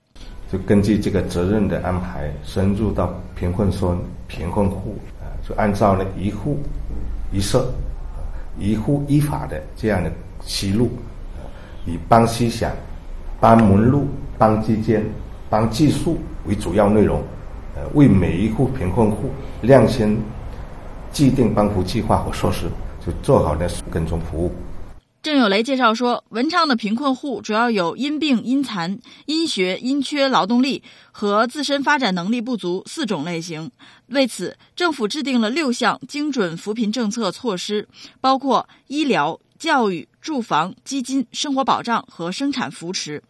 [0.52, 6.60] 就根据这个责任的安排，深入到贫困村、贫困户啊，就按照了一户
[7.34, 7.74] 一社、
[8.60, 10.12] 一户一法的这样的
[10.46, 10.92] 思路，
[11.86, 12.72] 以帮思想、
[13.40, 15.04] 帮门路、帮基建、
[15.50, 17.24] 帮技术为主要内容。
[17.94, 19.30] 为每一户贫困户
[19.62, 20.18] 量身
[21.12, 22.66] 制定帮扶计划和措施，
[23.06, 24.52] 就做好了跟踪服务。
[25.24, 33.70] 郑有雷介绍说，文昌的贫困户主要有因病、因残、因学、因缺劳动力和自身发展能力不足四种类型。
[34.08, 37.86] 为此，政府制定了六项精准扶贫政策措施，
[38.22, 39.38] 包括医疗。
[39.58, 43.24] 教育、住房、基金、生活保障和生产扶持，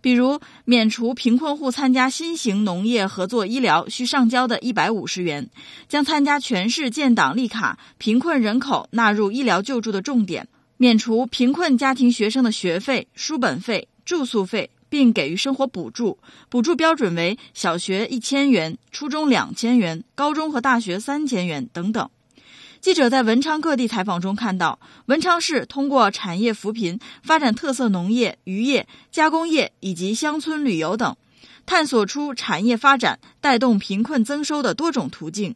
[0.00, 5.50] 比如免除贫困户参加新型农业合作医疗需上交的一百五十元，
[5.88, 16.18] 将参加全市建档立卡贫困人口纳入医疗救助的重点，免除贫困家庭学生的学费、书本费、住宿费，并给予生活补助，
[16.48, 22.10] 补助标准为小学一千元、初中两千元、高中和大学三千元等等。
[22.82, 31.16] 记者在文昌各地采访中看到，文昌市通过产业扶贫、发展特色农业、渔业、加工业以及乡村旅游等，
[31.64, 35.54] 探索出产业发展带动贫困增收的多种途径。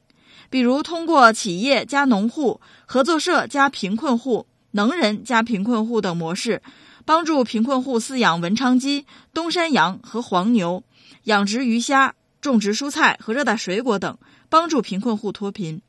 [0.50, 6.62] 比如，通过企业加农户、合作社加贫困户、能人加贫困户等模式，
[7.04, 10.84] 帮助贫困户饲养文昌鸡、东山羊和黄牛，
[11.24, 14.16] 养殖鱼虾、种植蔬菜和热带水果等，
[14.48, 15.82] 帮助贫困户脱贫。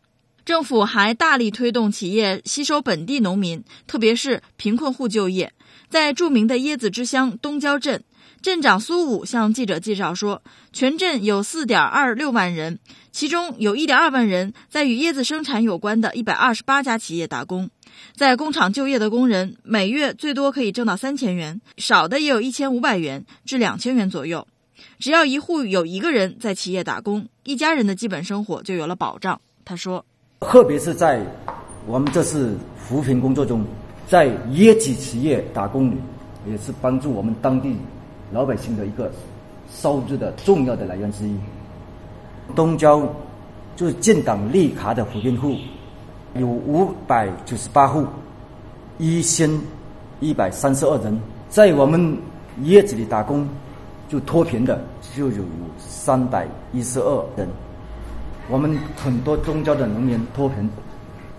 [0.47, 5.51] 政府还大力推动企业吸收本地农民，特别是贫困户就业。
[5.89, 8.01] 在著名的椰子之乡东郊镇，
[8.41, 12.79] 镇长苏武向记者介绍说，全镇有4.26万人，
[13.11, 17.69] 其中有一点二万人在与椰子生产有关的一百二十八家企业打工。
[18.15, 24.47] 在工厂就业的工人每月最多可以挣到3000元，少的也有一千五百元至两千元左右。
[24.97, 29.41] 只要一户有一个人在企业打工，一家人的基本生活就有了保障。
[29.65, 30.05] 他说。
[30.39, 31.19] 特别是在
[31.87, 33.63] 我们这次扶贫工作中，
[34.07, 35.97] 在椰子企业打工女，
[36.49, 37.75] 也是帮助我们当地
[38.31, 39.11] 老百姓的一个
[39.73, 41.35] 收入的重要的来源之一。
[42.55, 43.01] 东郊
[43.75, 45.55] 就是建档立卡的扶贫户，
[46.35, 48.05] 有五百九十八户，
[48.99, 49.49] 一千
[50.19, 51.19] 一百三十二人，
[51.49, 52.15] 在我们
[52.63, 53.47] 椰子里打工
[54.07, 54.79] 就脱贫的
[55.15, 55.43] 就有
[55.79, 57.47] 三百一十二人。
[58.49, 60.69] 我们很多中交的农民脱贫，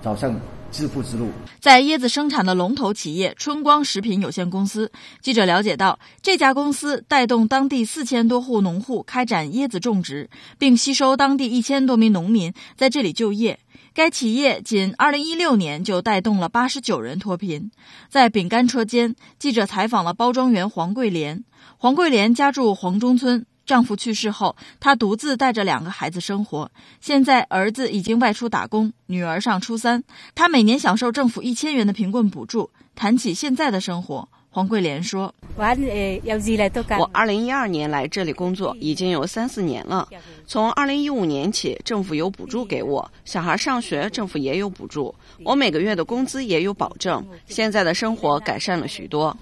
[0.03, 0.39] 走上
[0.71, 1.31] 致富之路。
[1.59, 4.93] 在椰子生产的龙头企业春光食品有限公司，
[5.23, 13.59] 记者了解到，这家公司带动当地四千多户农户开展椰子种植，并吸收当地一千多名农民在这里就业。
[13.95, 17.71] 该企业仅二零一六年就带动了八十九人脱贫。
[18.11, 21.43] 在饼干车间，记者采访了包装员黄桂莲。
[21.79, 23.47] 黄桂莲家住黄中村。
[23.69, 26.71] 丈夫去世后，她独自带着两个孩子生活。
[27.03, 30.03] 现在儿子已经外出打工，女儿上初三。
[30.35, 32.71] 她每年享受政府一千元的贫困补助。
[32.97, 34.67] 谈起现在的生活，黄。
[34.67, 40.09] 桂莲说：“我二零一二年来这里工作，已经有三四年了。
[40.47, 47.23] 从二零一五年起，政府有补助给我，小孩上学政府也有补助，我每个月的工资也有保证。
[47.47, 49.37] 现在的生活改善了许多。”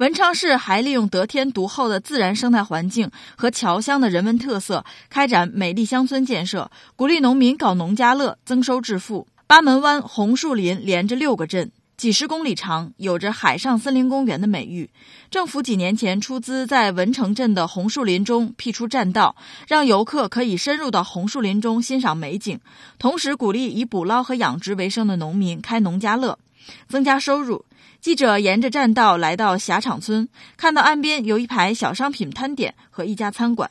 [0.00, 9.26] 文昌市还利用得天独厚的自然生态环境和侨乡的人文特色，开展美丽乡村建设，鼓励农民搞农家乐，增收致富。
[9.46, 11.70] 八门湾红树林连着六个镇。
[11.98, 14.88] 几十公里长，有着“海上森林公园”的美誉。
[15.30, 19.36] 政府几年前出资在文城镇的红树林中辟出栈道，
[19.68, 22.58] 让游客可以深入到红树林中欣赏美景，
[22.98, 26.38] 同时鼓励以捕捞和养殖为生的农民开农家乐，
[26.88, 27.64] 增加收入。
[28.00, 33.70] 记者沿着栈道来到霞场村，看到岸边有一排小商品摊点和一家餐馆。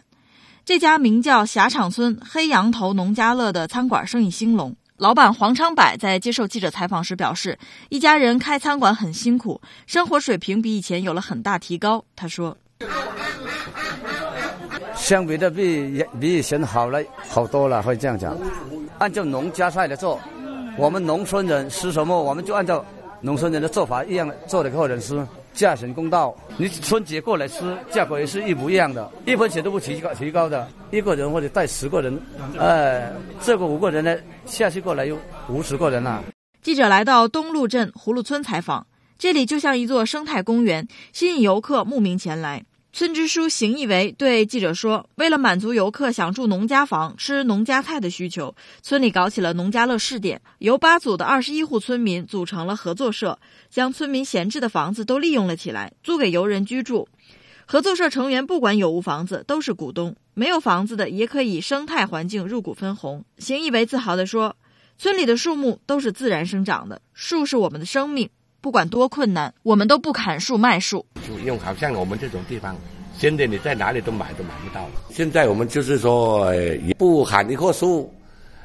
[0.63, 4.75] 这家名叫霞场村黑羊头农家乐的餐馆生意兴隆。
[4.97, 7.57] 老板黄昌柏在接受记者采访时表示，
[7.87, 12.03] 一家人开餐馆很辛苦，生活水平比以前有了很大提高。
[12.15, 12.55] 他说
[14.93, 18.37] ：“相比的比比以前好了好多了，可以这样讲。
[18.99, 20.19] 按照农家菜来做，
[20.79, 22.85] 我们农村人吃什么，我们就按照
[23.19, 30.65] 农村人的做法一样做给客人吃。”价钱公道，你春节过来吃，价格也是一模一样的，一分钱都不提高提高的。
[30.89, 32.17] 一个人或者带十个人，
[32.57, 33.11] 哎，
[33.41, 34.15] 这个五个人呢，
[34.45, 35.17] 下去过来有
[35.49, 36.23] 五十个人了。
[36.61, 38.87] 记者来到东路镇葫芦村采访，
[39.17, 42.63] 这里就像一座生态公园，吸引游客慕名前来。
[42.91, 57.07] 村支书邢义维对记者说：“为了满足游客想住农家房、吃农家菜的需求，村里搞起了农家乐试点，由八组的二十一户村民组成了合作社，将村民闲置的房子都利用了起来，租给游人居住。
[57.67, 64.57] 合作社成员不管有无房子，都是股东；没有房子的也可以生态环境入股分红。”邢义维自豪地说
[64.97, 71.05] ：“村里的树木都是自然生长的，树是我们的生命。”不管多困难，我们都不砍树卖树。
[71.27, 72.75] 就用好像我们这种地方，
[73.17, 74.91] 现在你在哪里都买都买不到了。
[75.11, 76.51] 现在我们就是说，
[76.97, 78.13] 不砍一棵树，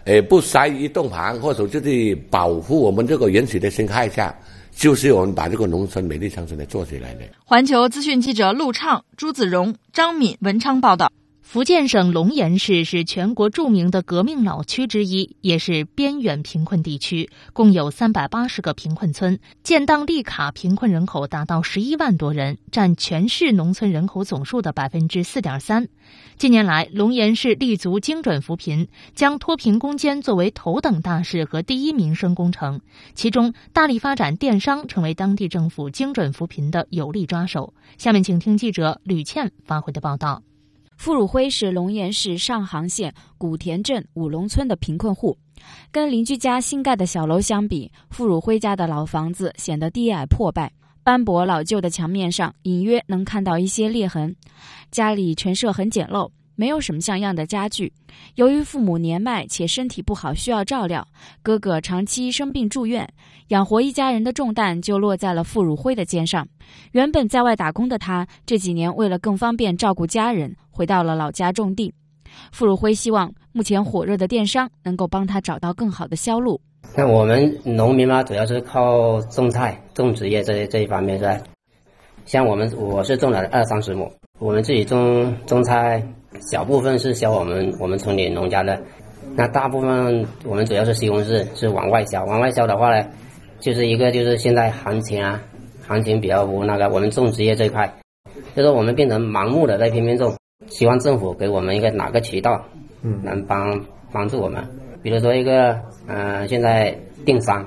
[0.04, 4.34] 呃，不塞一栋房，或者就是保护我们这个原始的生态下，
[4.74, 7.20] 就是我们把这个农村美丽乡村来做起来的。
[7.44, 11.12] 环球资讯记者陆畅、朱子荣、张敏、文昌报道。
[11.44, 25.86] 福建省龙岩市是全国著名的革命老区之一，也是边远贫困地区，共有三百八十个贫困村，建档立卡贫困人口达到十一万多人，占全市农村人口总数的百分之四点三。
[26.38, 32.80] 近年来，龙岩市立足精准扶贫，将脱贫攻坚作为头等大事和第一民生工程，
[33.14, 37.74] 其中大力发展电商，成为当地政府精准扶贫的有力抓手。
[37.98, 40.42] 下面，请听记者吕倩发回的报道。
[40.96, 45.36] 傅汝辉是龙岩市上杭县古田镇五龙村的贫困户，
[45.90, 54.34] 跟邻居家新盖的小楼相比，傅汝辉家的老房子显得低矮破败，斑驳老旧的墙面上隐约能看到一些裂痕。
[54.90, 56.30] 家里陈设很简陋。
[56.56, 57.92] 没有什么像样的家具。
[58.36, 61.06] 由于父母年迈且身体不好，需要照料，
[61.42, 63.08] 哥哥长期生病住院，
[63.48, 66.46] 养活一家人的重担就落在了傅汝辉的肩上。
[66.92, 71.92] 原本在外打工的他，这几年为了更方便照顾家人，回到了老家种地。
[72.50, 76.60] 傅汝辉希望目前火热的电商能够帮他找到更好的销路。
[76.96, 81.38] 那我们农民嘛，主要是靠种菜、种植业这这一方面是吧？
[82.26, 86.02] 像我们，我是种了二三十亩，我们自己种种菜。
[86.40, 88.80] 小部分是销我们我们村里农家的，
[89.34, 92.24] 那大部分我们主要是西红柿是往外销。
[92.24, 93.06] 往外销的话呢，
[93.60, 95.40] 就是一个就是现在行情啊，
[95.86, 96.88] 行情比较不那个。
[96.88, 97.94] 我们种植业这一块，
[98.54, 100.34] 就是我们变成盲目的在拼命种，
[100.68, 102.62] 希望政府给我们一个哪个渠道，
[103.02, 103.80] 嗯，能帮
[104.12, 104.62] 帮助我们。
[105.02, 107.64] 比如说一个，嗯，现在电商。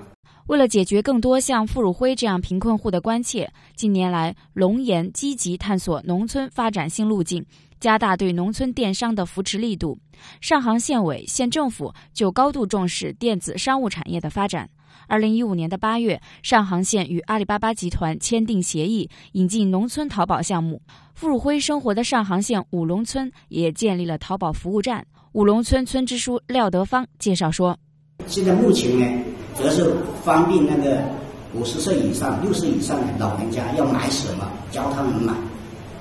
[0.48, 7.46] 为了解决更多像傅汝辉这样贫困户的关切，近年来龙岩积极探索农村发展新路径。
[7.80, 10.00] 加大对农村电商的扶持力度，
[10.42, 14.68] 上杭县委、县政府就高度重视电子商务产业的发展。
[15.08, 20.82] 二零一五年的八月，上杭县与阿里巴巴集团签订协议，引进农村淘宝项目。
[21.14, 25.06] 傅汝辉生活的上杭县五龙村也建立了淘宝服务站。
[25.34, 27.78] 五龙村村支书廖德芳介绍说
[28.26, 29.24] ：“现在目前呢，
[29.58, 29.92] 主要是
[30.24, 30.98] 方便那个
[31.54, 35.34] 五十岁以上、六十以上的老人家要买什么，教他们买。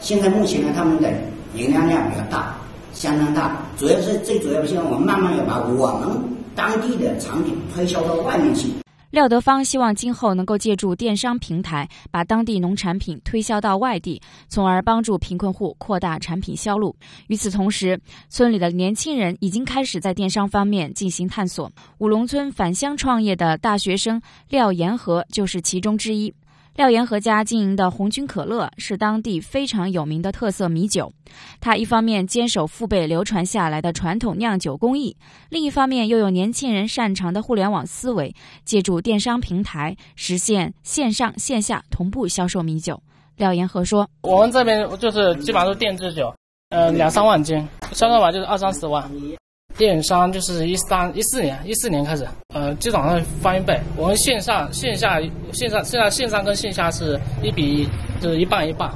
[0.01, 1.11] 现在目前呢，他们的。”
[1.55, 2.55] 营业量比较大，
[2.93, 6.07] 相当大，主要是最主要的，希望我们慢慢要把我们
[6.55, 8.69] 当地的产品推销到外面去。
[9.17, 16.95] 廖德芳希望今后能够借助电商平台，把当地农产品推销到外地，从而帮助贫困户扩大产品销路。
[17.29, 17.99] 与此同时，
[18.29, 21.73] 村里的年轻人已经开始在电商方面进行探索。
[21.97, 26.35] 五龙村返乡创业的大学生廖延和就是其中之一。
[26.77, 31.11] 廖岩和家经营的红军可乐是当地非常有名的特色米酒。
[31.59, 35.17] 他一方面坚守父辈流传下来的传统酿酒工艺，
[35.49, 38.35] 另一方面又有年轻人擅长的互联网思维，
[38.67, 43.03] 借助电商平台实现线上线下同步销售米酒。
[43.37, 46.35] 廖岩和说：“我们这边就是基本上都是电制酒，
[46.69, 49.11] 呃，两三万斤，销售完就是二三十万。”
[49.77, 53.79] 电商就是一三一四年，一四年开始，呃，基本上翻一倍。
[53.95, 55.21] 我们线上、线下、
[55.53, 58.89] 线上、现在线上跟线下是一比一，就是一半一半。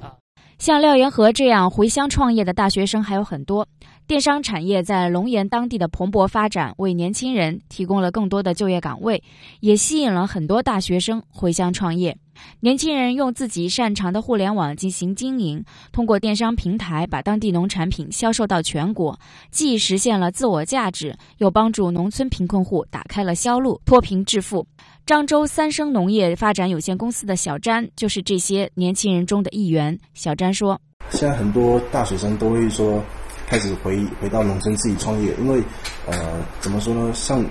[0.00, 0.14] 啊，
[0.58, 3.68] 像廖元和这样回乡创业的大学生还有很多。
[4.06, 9.22] 电商产业在龙岩当地的蓬勃发展，为年轻人提供了更多的就业岗位，
[9.60, 12.16] 也吸引了很多大学生回乡创业。
[12.60, 19.18] 年轻人用自己擅长的互联网进行经营，通过电商平台把当地农产品销售到全国，
[19.50, 24.66] 既实现了自我价值，又帮助农村贫困户打开了销路，脱贫致富。
[25.06, 29.98] 漳州三生农业发展有限公司的小詹就是这些年轻人中的一员。
[30.14, 30.80] 小詹说
[31.10, 33.02] ：“现在很多大学生都会说。”
[33.46, 35.62] 开始回回到农村自己创业，因为，
[36.06, 37.12] 呃，怎么说呢？
[37.12, 37.44] 像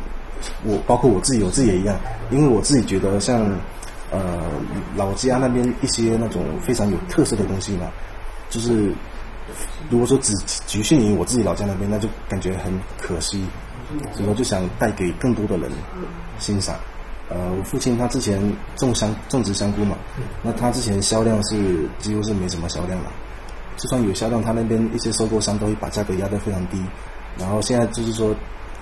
[0.65, 1.95] 我，包括我自己，我自己也一样。
[2.31, 3.45] 因为我自己觉得，像
[4.13, 4.39] 呃
[4.95, 7.91] 老家那边一些那种非常有特色的东西嘛，
[8.49, 8.93] 就是
[9.89, 10.33] 如果说只
[10.67, 13.43] 局限于我自己老家那边，那就感觉很可惜。
[14.13, 15.69] 所以我就想带给更多的人
[16.39, 16.75] 欣赏。
[17.29, 18.41] 呃，我父亲他之前
[18.75, 19.95] 种香种植香菇嘛，
[20.41, 23.05] 那他之前销量是几乎是没什么销量的。
[23.77, 26.81] 就算有销量，他那边一些收购商都会把价格压得非常低。
[27.37, 28.33] 然后现在就是说，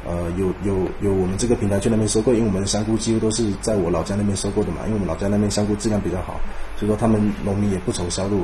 [0.06, 6.40] 呃，有有有我们这个平台去那边收购，因为我们的香菇几乎都是在我老家那边收购的嘛，因为我们老家那边香菇质量比较好，
[6.78, 8.44] 所以说他们农民也不愁销路。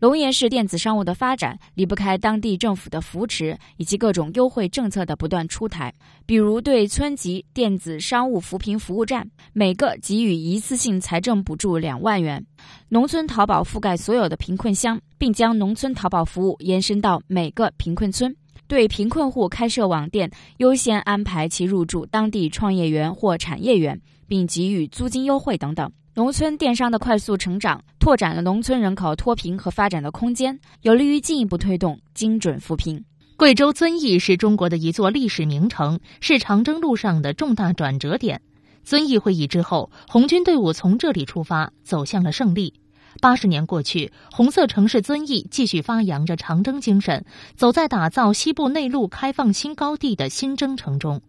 [0.00, 5.92] 龙岩市电子商务的发展离不开当地政府的扶持以及各种优惠政策的不断出台，
[6.24, 12.40] 比如对村级电子商务扶贫服务站，每个给予一次性财政补助两万元；
[12.88, 18.30] 农村淘宝覆盖所有的贫困乡，并将农村淘宝服务延伸到每个贫困村；
[18.68, 25.90] 对贫困户开设网店，优先安排其入驻当地创业园或产业园，并给予租金优惠等等。
[26.14, 33.02] 农村电商的快速成长，拓展了农村人口脱贫和发展的空间，有利于进一步推动精准扶贫。
[33.36, 38.42] 贵州遵义是中国的一座历史名城，是长征路上的重大转折点。
[38.84, 42.74] 遵义会议之后，红军队伍从这里出发，走向了胜利。
[43.20, 51.20] 八十年过去，红色城市遵义继续发扬着长征精神，走在打造西部内陆开放新高地的新征程中。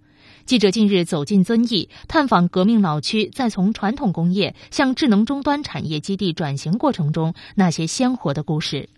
[0.46, 8.90] 记者近日走进遵义，探访革命老区，在从传统工业向智能终端产业基地转型过程中那些鲜活的故事。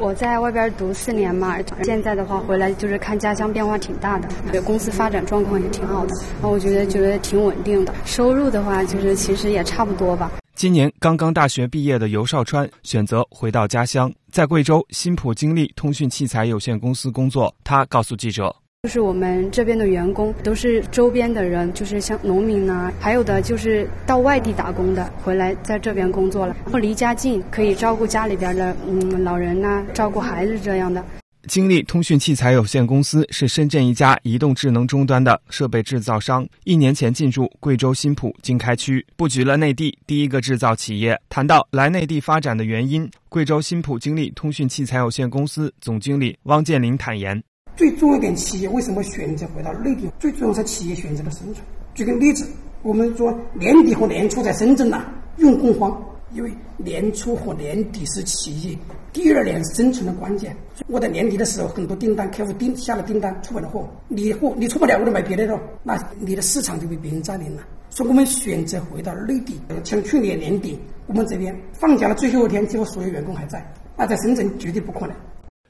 [0.00, 7.94] 我在外边读四年嘛，现在的话回来就是看家乡变化挺大的，公司发展状况也挺好的，我觉得觉得挺稳定的。
[8.04, 10.30] 收入的话，就是其实也差不多吧。
[10.54, 17.52] 今年刚刚大学毕业的尤少川选择回到家乡，在贵州新普精力通讯器材有限公司工作。
[17.64, 18.54] 他告诉记者。
[18.84, 31.04] 就是我们这边的员工都是周边的人，就是像农民呐，还有的就是到外地打工的，回来在这边工作了，然后离家近，可以照顾家里边的嗯老人呐，照顾孩子这样的。
[31.46, 41.20] 金立通讯器材有限公司是深圳一家移动智能终端的设备制造商，一年前进驻贵州新浦经开区，布局了内地第一个制造企业。
[41.28, 47.42] 谈到来内地发展的原因，贵州新浦金立通讯器材有限公司总经理汪建林坦言。
[47.76, 50.08] 最重要一点，企业为什么选择回到内地？
[50.18, 51.56] 最重要是企业选择了生存。
[51.94, 52.48] 举个例子，
[52.82, 55.04] 我们说年底和年初在深圳呐，
[55.38, 56.02] 用工荒，
[56.34, 58.76] 因为年初和年底是企业
[59.12, 60.54] 第二年生存的关键。
[60.88, 67.62] 我在年底的时候，很多订单，客户订下了订单，出不了货，你货你出不了，我就买别的了，那你的市场就被别人占领了。
[67.88, 69.60] 所以我们选择回到内地。
[69.84, 70.76] 像去年年底，
[71.06, 73.64] 我们这边放假的最后一天，几乎所有员工还在，
[73.96, 75.14] 那在深圳绝对不可能。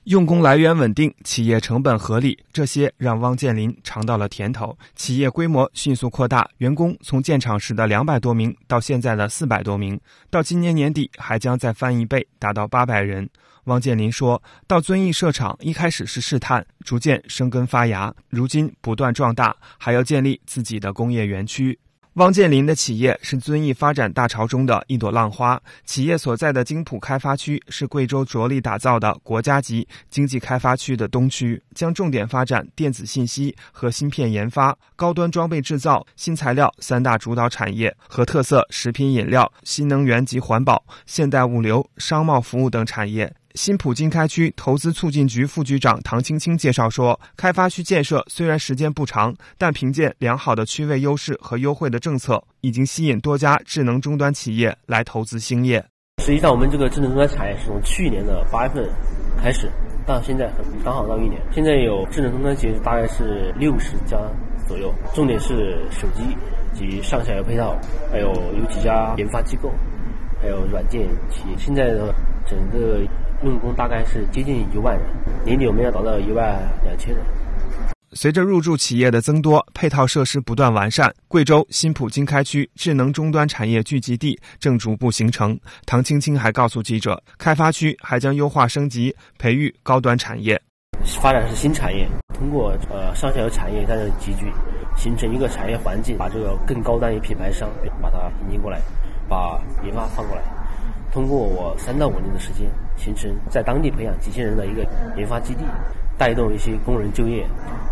[0.05, 4.77] 用工来源稳定，企业成本合理，这些让汪建林尝到了甜头。
[4.95, 9.99] 企业规模迅速扩大，员工从建厂时的两百多名到现在的四百多名，
[10.29, 13.27] 到今年年底还将再翻一倍，达到八百人。
[13.65, 21.79] 汪建林说：“到遵义设厂，一开始是试探，逐渐生根发芽，如今不断壮大，还要建立自己的工业园区。”
[22.15, 25.61] 汪建林的企业是遵义发展大潮中的一朵浪花。
[25.85, 43.35] 企业所在的金浦开发区是贵州着力打造的国家级经济开发区的东区，将重点发展电子信息和芯片研发、高端装备制造、新材料三大主导产业和特色食品饮料、新能源及环保、现代物流、商贸服务等产业。
[43.55, 55.85] 新浦经开区投资促进局副局长唐青青介绍说，开发区建设虽然时间不长，但凭借良好的区位优势和优惠的政策，已经吸引多家智能终端企业来投资兴业。
[56.21, 58.91] 实际上，我们这个智能终端产业是从去年的八月份
[59.41, 59.71] 开始，
[60.05, 60.51] 到现在
[60.85, 61.41] 刚好到一年。
[61.53, 64.19] 现在有智能终端企业大概是六十家
[64.67, 66.37] 左右，重点是手机
[66.75, 67.79] 及上下游配套，
[68.11, 68.27] 还有
[68.59, 69.73] 有几家研发机构，
[70.43, 71.55] 还有软件企业。
[71.57, 72.13] 现在的
[72.49, 73.01] 整个
[73.45, 75.07] 用工大概是接近一万人，
[75.45, 77.23] 年底我们要达到一万两千人。
[78.17, 85.59] 随着入驻企业的增多，配套设施不断完善，贵州新浦经开区智能终端产业聚集地正逐步形成。
[85.85, 90.61] 唐青青还告诉记者，开发区还将优化升级，培育高端产业，
[91.21, 94.47] 发展是新产业，通过呃上下游产业在这集聚，
[94.97, 97.69] 形成一个产业环境，把这个更高端的品牌商
[98.01, 98.81] 把它引进过来，
[99.29, 100.43] 把研发放过来，
[101.15, 104.85] 通过我三到五年的时间，形成在当地培养几千人的一个
[105.17, 105.61] 研发基地。
[106.17, 107.45] 带动一些工人就业，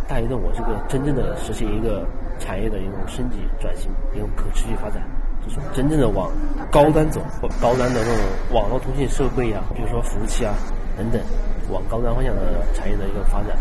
[0.08, 2.06] 带动我这个真正的实现一个
[2.38, 5.02] 产业的一种升级转型，一种可持续发展，
[5.44, 6.30] 就是真正的往
[6.70, 10.54] 高端走，或高端的那种网络通信设备啊，比如说服务器啊
[10.96, 11.20] 等等，
[11.70, 13.56] 往高端方向的产业的一个发展。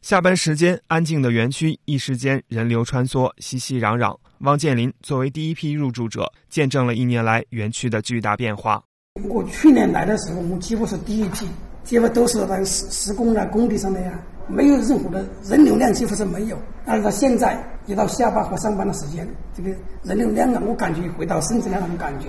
[0.00, 4.16] 下班时间，安静的园区一时间人流穿梭，熙熙攘攘。
[4.38, 8.82] 汪建林作为第一批入驻者，见证了一年来园区的巨大变化。
[9.28, 11.48] 我去年来的时候，我几乎是第一批。
[11.82, 14.12] 几乎都是在施施工啊，工地上的呀，
[14.46, 16.56] 没有任何的人流量，几乎是没有。
[16.84, 19.70] 但是到现在，一到下班和上班的时间，这个
[20.04, 22.26] 人流量啊，我感觉回到深圳那种感觉。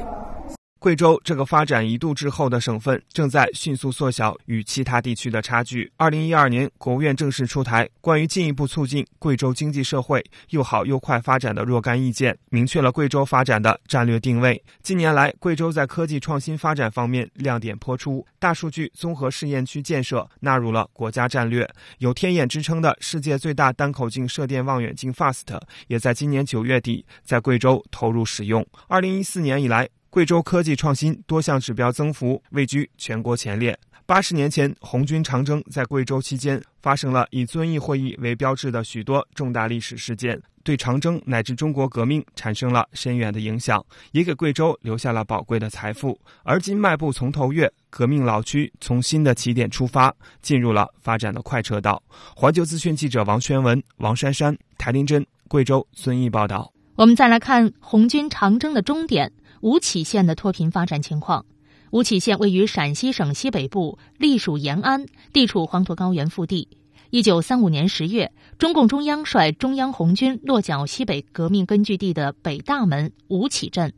[0.81, 5.91] 贵州这个发展一度滞后的省份，正在迅速缩小与其他地区的差距。
[5.95, 14.59] 二零一二年，国务院正式出台关于进一步促进贵州经济社会又好又快发展的若干意见，明确了贵州发展的战略定位。
[14.81, 21.69] 近年来，贵州在科技创新发展方面亮点颇出，大数据综合试验区建设纳入了国家战略。
[21.99, 28.65] 有“天眼”之称的世界最大单口径射电望远镜 FAST，也在今年九月底在贵州投入使用。
[28.87, 29.87] 二零一四年以来。
[30.11, 33.79] 贵州科技创新多项指标增幅位居全国前列。
[34.05, 43.81] 八十年前，红军长征在贵州期间发生了以遵义会议为标志的许多重大历史事件，对长征乃至中国革命产生了深远的影响，
[44.11, 46.19] 也给贵州留下了宝贵的财富。
[46.43, 52.03] 而今迈步从头越，革命老区从新的起点出发，进入了发展的快车道。
[52.35, 56.69] 环球资讯记者王宣文、王珊珊、台林真，贵州遵义报道。
[56.95, 59.31] 我们再来看红军长征的终点。
[59.61, 61.45] 吴起县的脱贫发展情况。
[61.91, 66.67] 吴起县位于陕西省西北部，隶属延安，地处黄土高原腹地。
[67.09, 73.93] 一九三五年十月，中共中央率中央红军落脚西北革命根据地的北大门吴起镇。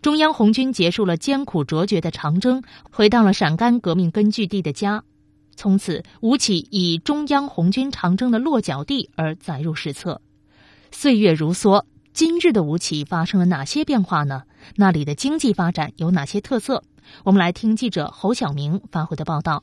[0.00, 5.04] 中央红军结束了艰苦卓绝的长征，回到了陕甘革命根据地的家。
[5.54, 10.20] 从此，吴起以中央红军长征的落脚地而载入史册。
[10.90, 11.84] 岁月如梭。
[12.12, 14.44] 今日的吴起发生了哪些变化呢？
[14.74, 16.82] 那里的经济发展有哪些特色？
[17.24, 19.62] 我们来听记者侯晓明发回的报道。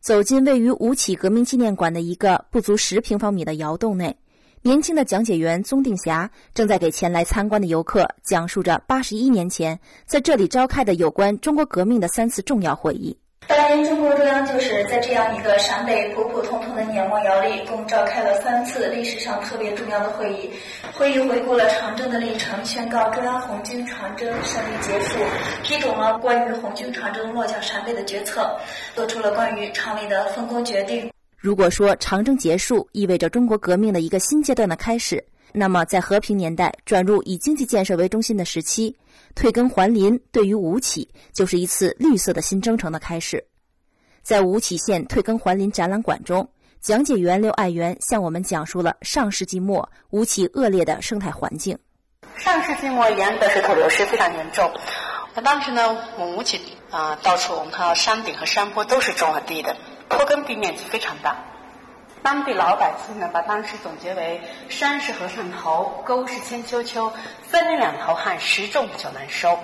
[0.00, 4.16] 走进位于吴起革命纪念馆的一个不足十平方米的窑洞内，
[4.62, 13.18] 年轻的讲解员宗定霞正在给前来参观的游客讲述着八十一年前在这里召开的有关中国革命的三次重要会议。
[13.50, 20.48] 当年中共中央就是在这样一个陕北普普通通的碾磨窑里，共召开了三次历史上特别重要的会议。
[20.94, 25.18] 会议回顾了长征的历程，宣告中央红军长征胜利结束，
[25.64, 28.56] 批准了关于红军长征落脚陕北的决策，
[28.94, 31.10] 做出了关于常委的分工决定。
[31.36, 38.96] 如果说长征结束意味着中国革命的一个新阶段的开始，那么在和平年代转入以经济建设为中心的时期。
[39.34, 43.44] 退耕还林对于吴起就是一次绿色的新征程的开始。
[44.22, 51.78] 在吴起县退耕还林展览馆中，讲解员刘爱元向我们讲述了上世纪末吴起恶劣的生态环境。
[52.36, 54.68] 上世纪末沿的水土流失非常严重。
[55.34, 59.76] 那当时呢，我们吴起啊，到处我们看到山顶和山坡都是种了地的，
[60.08, 61.44] 坡耕地面积非常大。
[62.22, 67.10] 当地老百姓呢，把当时总结为“山是和尚头，沟是千秋秋，
[67.42, 69.58] 分两头旱，十种就难收”。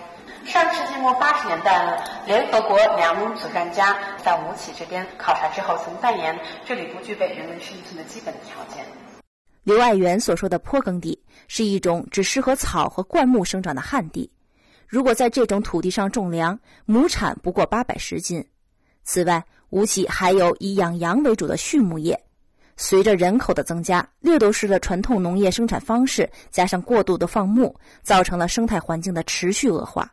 [0.46, 3.94] 上世纪末八十年代呢，联合国粮农组专家
[4.24, 8.84] 在吴起这边考察之后，曾断言这里不具备人类生存的基本条件。
[9.62, 14.30] 刘爱元所说的坡耕地是一种只适合草和灌木生长的旱地，
[14.86, 18.48] 如果在这种土地上种粮，亩产不过八百十斤。
[19.04, 22.18] 此外，吴起还有以养羊为主的畜牧业。
[22.76, 30.12] 随着人口的增加，掠夺式的传统农业生产方式加上过度的放牧，造成了生态环境的持续恶化。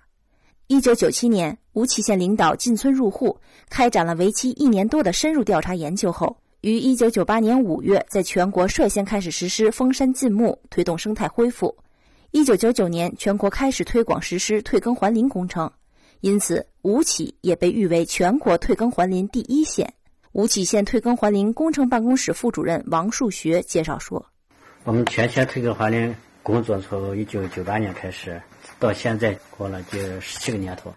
[0.68, 3.38] 一九九七年，吴起县领导进村入户，
[3.70, 11.76] 开展了为期一年多的深入调查研究后，于一九九八年五月在全国率先开始实施封山禁牧，推动生态恢复。
[12.32, 15.70] 一九九九年，全国开始推广实施退耕还林工程，
[16.22, 19.94] 因此吴起也被誉为全国退耕还林第一县。
[20.34, 24.26] 吴起县退耕还林工程办公室副主任王树学介绍说
[24.84, 28.42] ：“我们全县退耕还林。”工作从一九九八年开始，
[28.80, 30.92] 到现在过了第十七个年头。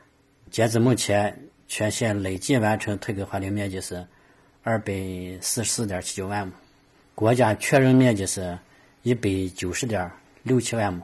[0.51, 4.05] 截至目前，全县累计完成退耕还林面积是
[4.63, 4.93] 二百
[5.43, 6.55] 四十四点七九万亩，
[7.15, 8.59] 国家确认面积是
[9.03, 10.11] 一百九十点
[10.45, 11.03] 六七万亩。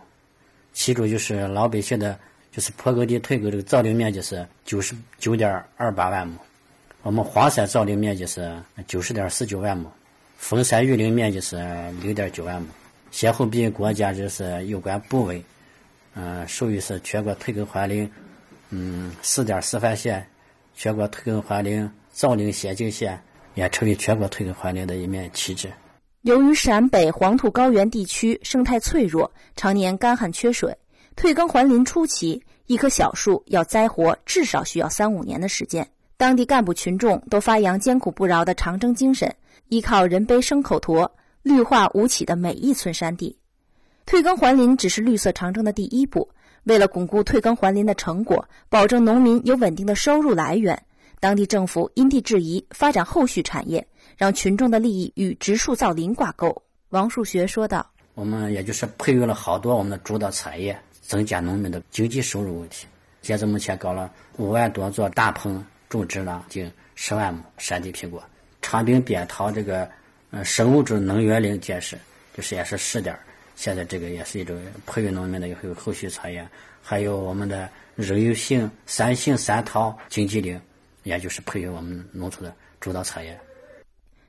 [0.72, 2.18] 其中就是老百姓的，
[2.50, 6.38] 就是坡耕地退耕这个造林面积是九十九点二八万亩，
[7.02, 9.90] 我们黄山造林面积是九十点四九万亩，
[10.36, 11.56] 封山育林面积是
[12.00, 12.68] 零点九万亩。
[13.10, 15.44] 先后被国家就是有关部委，
[16.14, 18.08] 嗯，授予是全国退耕还林，
[18.70, 20.24] 嗯，试点示范县，
[20.76, 23.20] 全国退耕还林造林先进县，
[23.54, 25.68] 也成为全国退耕还林的一面旗帜。
[26.20, 30.72] 由于陕北黄土高原地区生态脆弱，常年干旱缺水，
[31.16, 35.84] 退耕还林初期，一棵小树要栽活至少需要三五年的时间。
[36.22, 39.34] 当地干部群众都发扬艰苦不饶的长征精神，
[39.70, 41.10] 依靠人背牲口驮。
[41.42, 43.36] 绿化吴起的每一寸山地，
[44.06, 46.28] 退耕还林只是绿色长征的第一步。
[46.62, 50.80] 为了巩固退耕还林的成果，保证农民有稳定的收入来源，
[51.18, 53.84] 当地政府因地制宜发展后续产业，
[54.16, 56.62] 让群众的利益与植树造林挂钩。
[56.90, 62.86] 王树学说道：“我们也就是培育了好多我们的主导产业，增加农民的经济收入问题。
[63.22, 65.64] 截至目前，搞了五万多座大棚，
[66.00, 68.22] 种植了近十万亩山地苹果、
[68.60, 69.88] 长柄扁桃这个。”
[70.34, 71.94] 嗯，生物质能源林建设
[72.34, 73.14] 就是也是试点
[73.54, 76.48] 现在这个也是一种培育农民的一个后续产业，
[76.80, 80.58] 还有我们的日用型三型三套经济林，
[81.02, 83.38] 也就是培育我们农村的主导产业。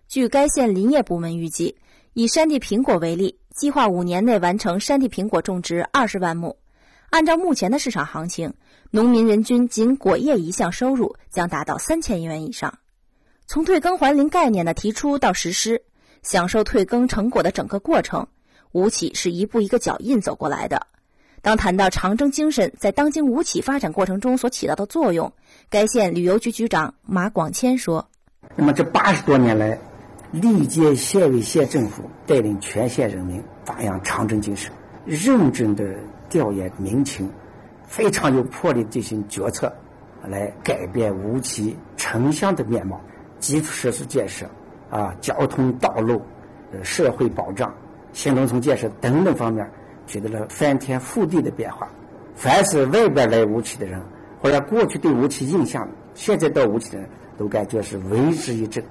[0.10, 1.74] 据该县林业部门预计，
[2.12, 6.54] 以山地苹果为例，计划五年内完成山地苹果种植二十万亩。
[7.12, 8.54] 按照目前的市场行情，
[8.96, 12.78] 农民人均仅果业一项收入将达到三千元以上。
[13.48, 15.82] 从退耕还林概念的提出到实施。
[16.22, 18.28] 享受退耕成果的整个过程，
[18.72, 20.86] 吴起是一步一个脚印走过来的。
[21.42, 25.34] 当谈到长征精神在当今吴起发展过程中所起到的作用，
[25.72, 28.08] 该县旅游局局长马广谦说
[28.56, 29.78] ：“那么这八十多年来，
[30.32, 34.72] 历届县委县政府带领全县人民发扬长征精神，
[35.04, 35.84] 认真的
[36.30, 37.30] 调研民情，
[37.94, 39.72] 非常有魄力进行决策，
[40.28, 43.00] 来改变吴起城乡的面貌，
[43.40, 44.50] 基础设施建设。”
[44.90, 46.20] 啊，交通道路、
[46.72, 47.72] 呃，社会保障、
[48.12, 49.70] 新农村建设等等方面，
[50.08, 51.88] 取得了翻天覆地的变化。
[52.34, 54.02] 凡是外边来吴起的人，
[54.42, 58.84] 或者过去对吴起印象，现在到吴起的人都感觉是为之一振。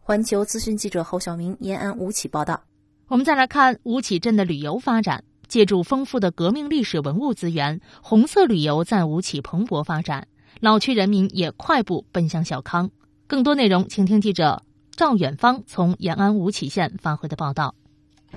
[0.00, 2.62] 环球资讯记者侯晓明延安吴起报道。
[3.08, 10.28] 我们再来看吴起镇的旅游发展，借助丰富的革命历史文物资源，红色旅游在吴起蓬勃发展，
[10.60, 12.90] 老区人民也快步奔向小康。
[13.26, 14.62] 更多内容，请听记者。
[14.96, 17.74] 赵远芳从延安吴起县发回的报道。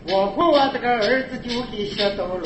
[0.06, 1.50] 我和我这个儿子就
[1.86, 2.46] 写道路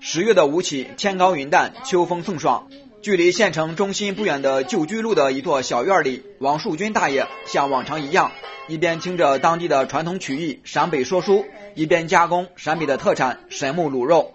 [0.00, 2.66] 十月的吴起，天高云淡，秋风送爽。
[3.00, 8.32] 距离县城中心不远的旧居路的一座小院里，王树军大爷像往常一样，
[8.68, 11.44] 一边听着当地的传统曲艺陕北说书，
[11.74, 14.32] 一边加工陕北的特产神木卤肉。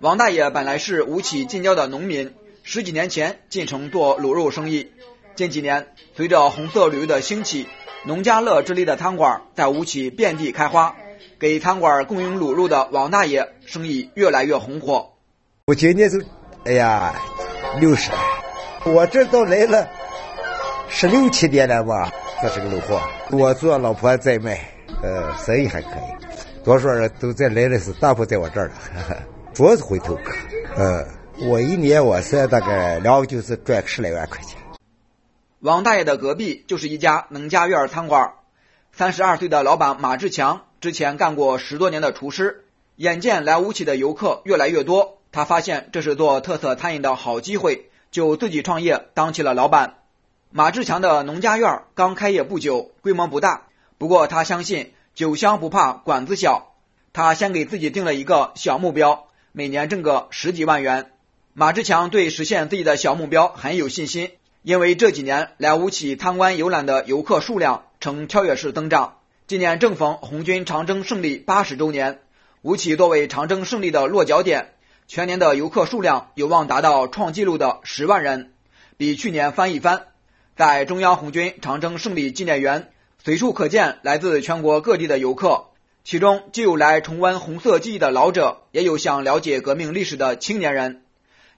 [0.00, 4.92] 王大爷本来是吴起近郊的农民，十几年前进城做卤肉生意。
[5.34, 7.68] 近几年，随着红色旅游的兴起，
[8.04, 10.96] 农家乐之类的餐馆在吴起遍地开花。
[11.40, 15.12] 给餐馆供应卤肉的王大爷生意越来越红火。
[15.66, 16.18] 我今年都，
[16.64, 17.14] 哎呀，
[17.80, 18.18] 六十了。
[18.84, 19.88] 我这都来了
[20.88, 22.10] 十六七年了吧，
[22.40, 23.00] 做这个卤货。
[23.30, 24.58] 我做，老婆在卖，
[25.02, 26.27] 呃，生意还可以。
[26.68, 28.74] 多数人都在来的是大部分在我这儿了，
[29.54, 30.34] 主要是回头客。
[30.76, 31.02] 呃，
[31.48, 34.60] 我一年我算大概两就是赚十来万块钱。
[35.60, 38.34] 王大爷的隔壁就是一家农家院餐馆，
[38.92, 42.66] 三十二岁的老板马志强之前干过十多年的厨师，
[42.96, 49.94] 眼见来吴起的游客越来越多，他发现这是做特色餐饮的好机会，就自己创业当起了老板。
[50.50, 56.76] 马志强的农家院刚开业不久，规模不大，不过他相信酒香不怕馆子小，
[57.12, 61.10] 他先给自己定了一个小目标，每年挣个十几万元。
[61.54, 64.30] 马志强对实现自己的小目标很有信心。
[64.62, 69.16] 因为这几年来吴起参观游览的游客数量呈跳跃式增长，
[69.48, 72.20] 今年正逢红军长征胜利八十周年，
[72.62, 74.74] 吴起作为长征胜利的落脚点，
[75.08, 78.52] 全年的游客数量有望达到创纪录的十万人，
[78.96, 80.06] 比去年翻一番。
[80.54, 82.92] 在中央红军长征胜利纪念园，
[83.28, 85.66] 随处可见来自全国各地的游客，
[86.02, 91.02] 其中既有来重温红色记忆的老者，也有想了解革命历史的青年人。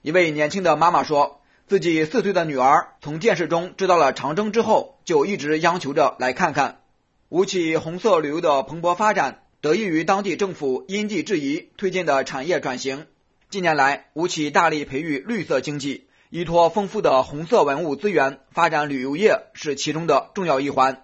[0.01, 1.39] 一位年轻的妈妈说。
[1.67, 6.81] 自己四岁的女儿从电视中知道了长征之后，就一直央求着来看看。
[7.29, 13.05] 吴起红色旅游的蓬勃发展，得益于当地政府因地制宜推进的产业转型。
[13.49, 21.03] 近年来，吴起大力培育绿色经济，依托丰富的红色文物资源发展旅游业是其中的重要一环。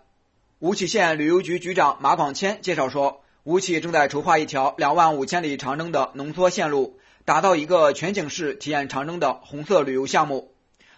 [0.60, 10.56] 吴起县旅游局局长马广谦介绍说，吴起正在筹划一条两万五千里长征的浓缩线路，打造一个全景式体验长征的红色旅游项目。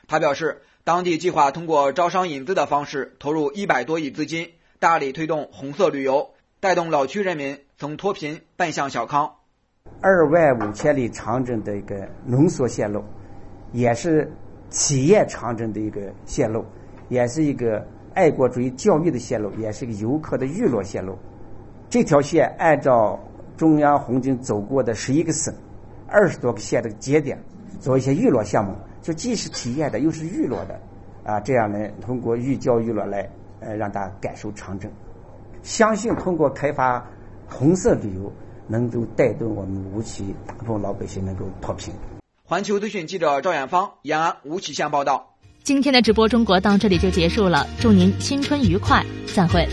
[0.07, 6.29] 他表示，当地计划通过招商引资的方式，投入一百多亿资金，大力推动红色旅游，
[6.61, 9.35] 带动老区人民从脱贫奔向小康。
[9.99, 13.03] 二万五千里长征的一个浓缩线路，
[13.73, 14.31] 也是
[14.69, 16.63] 企业长征的一个线路，
[17.09, 17.85] 也是一个
[18.19, 21.17] 爱国主义教育的线路，也是个游客的娱乐线路。
[21.89, 23.17] 这条线按照
[23.55, 25.55] 中央红军走过的十一个省、
[26.05, 27.41] 二十多个县的节点，
[27.79, 28.75] 做一些娱乐项目。
[29.01, 30.77] 就既是体验的，又是娱乐的，
[31.23, 33.29] 啊，这样呢，通过寓教于乐来，
[33.61, 34.91] 呃，让大家感受长征。
[35.63, 37.07] 相信通过开发
[37.47, 38.29] 红色旅游，
[38.67, 41.93] 能够带动我们吴起大部分老百姓能够脱贫。
[42.43, 45.37] 环球资讯记者赵远芳延安吴起县报道。
[45.69, 49.69] 今天的直播中国到这里就结束了，祝您新春愉快，散会。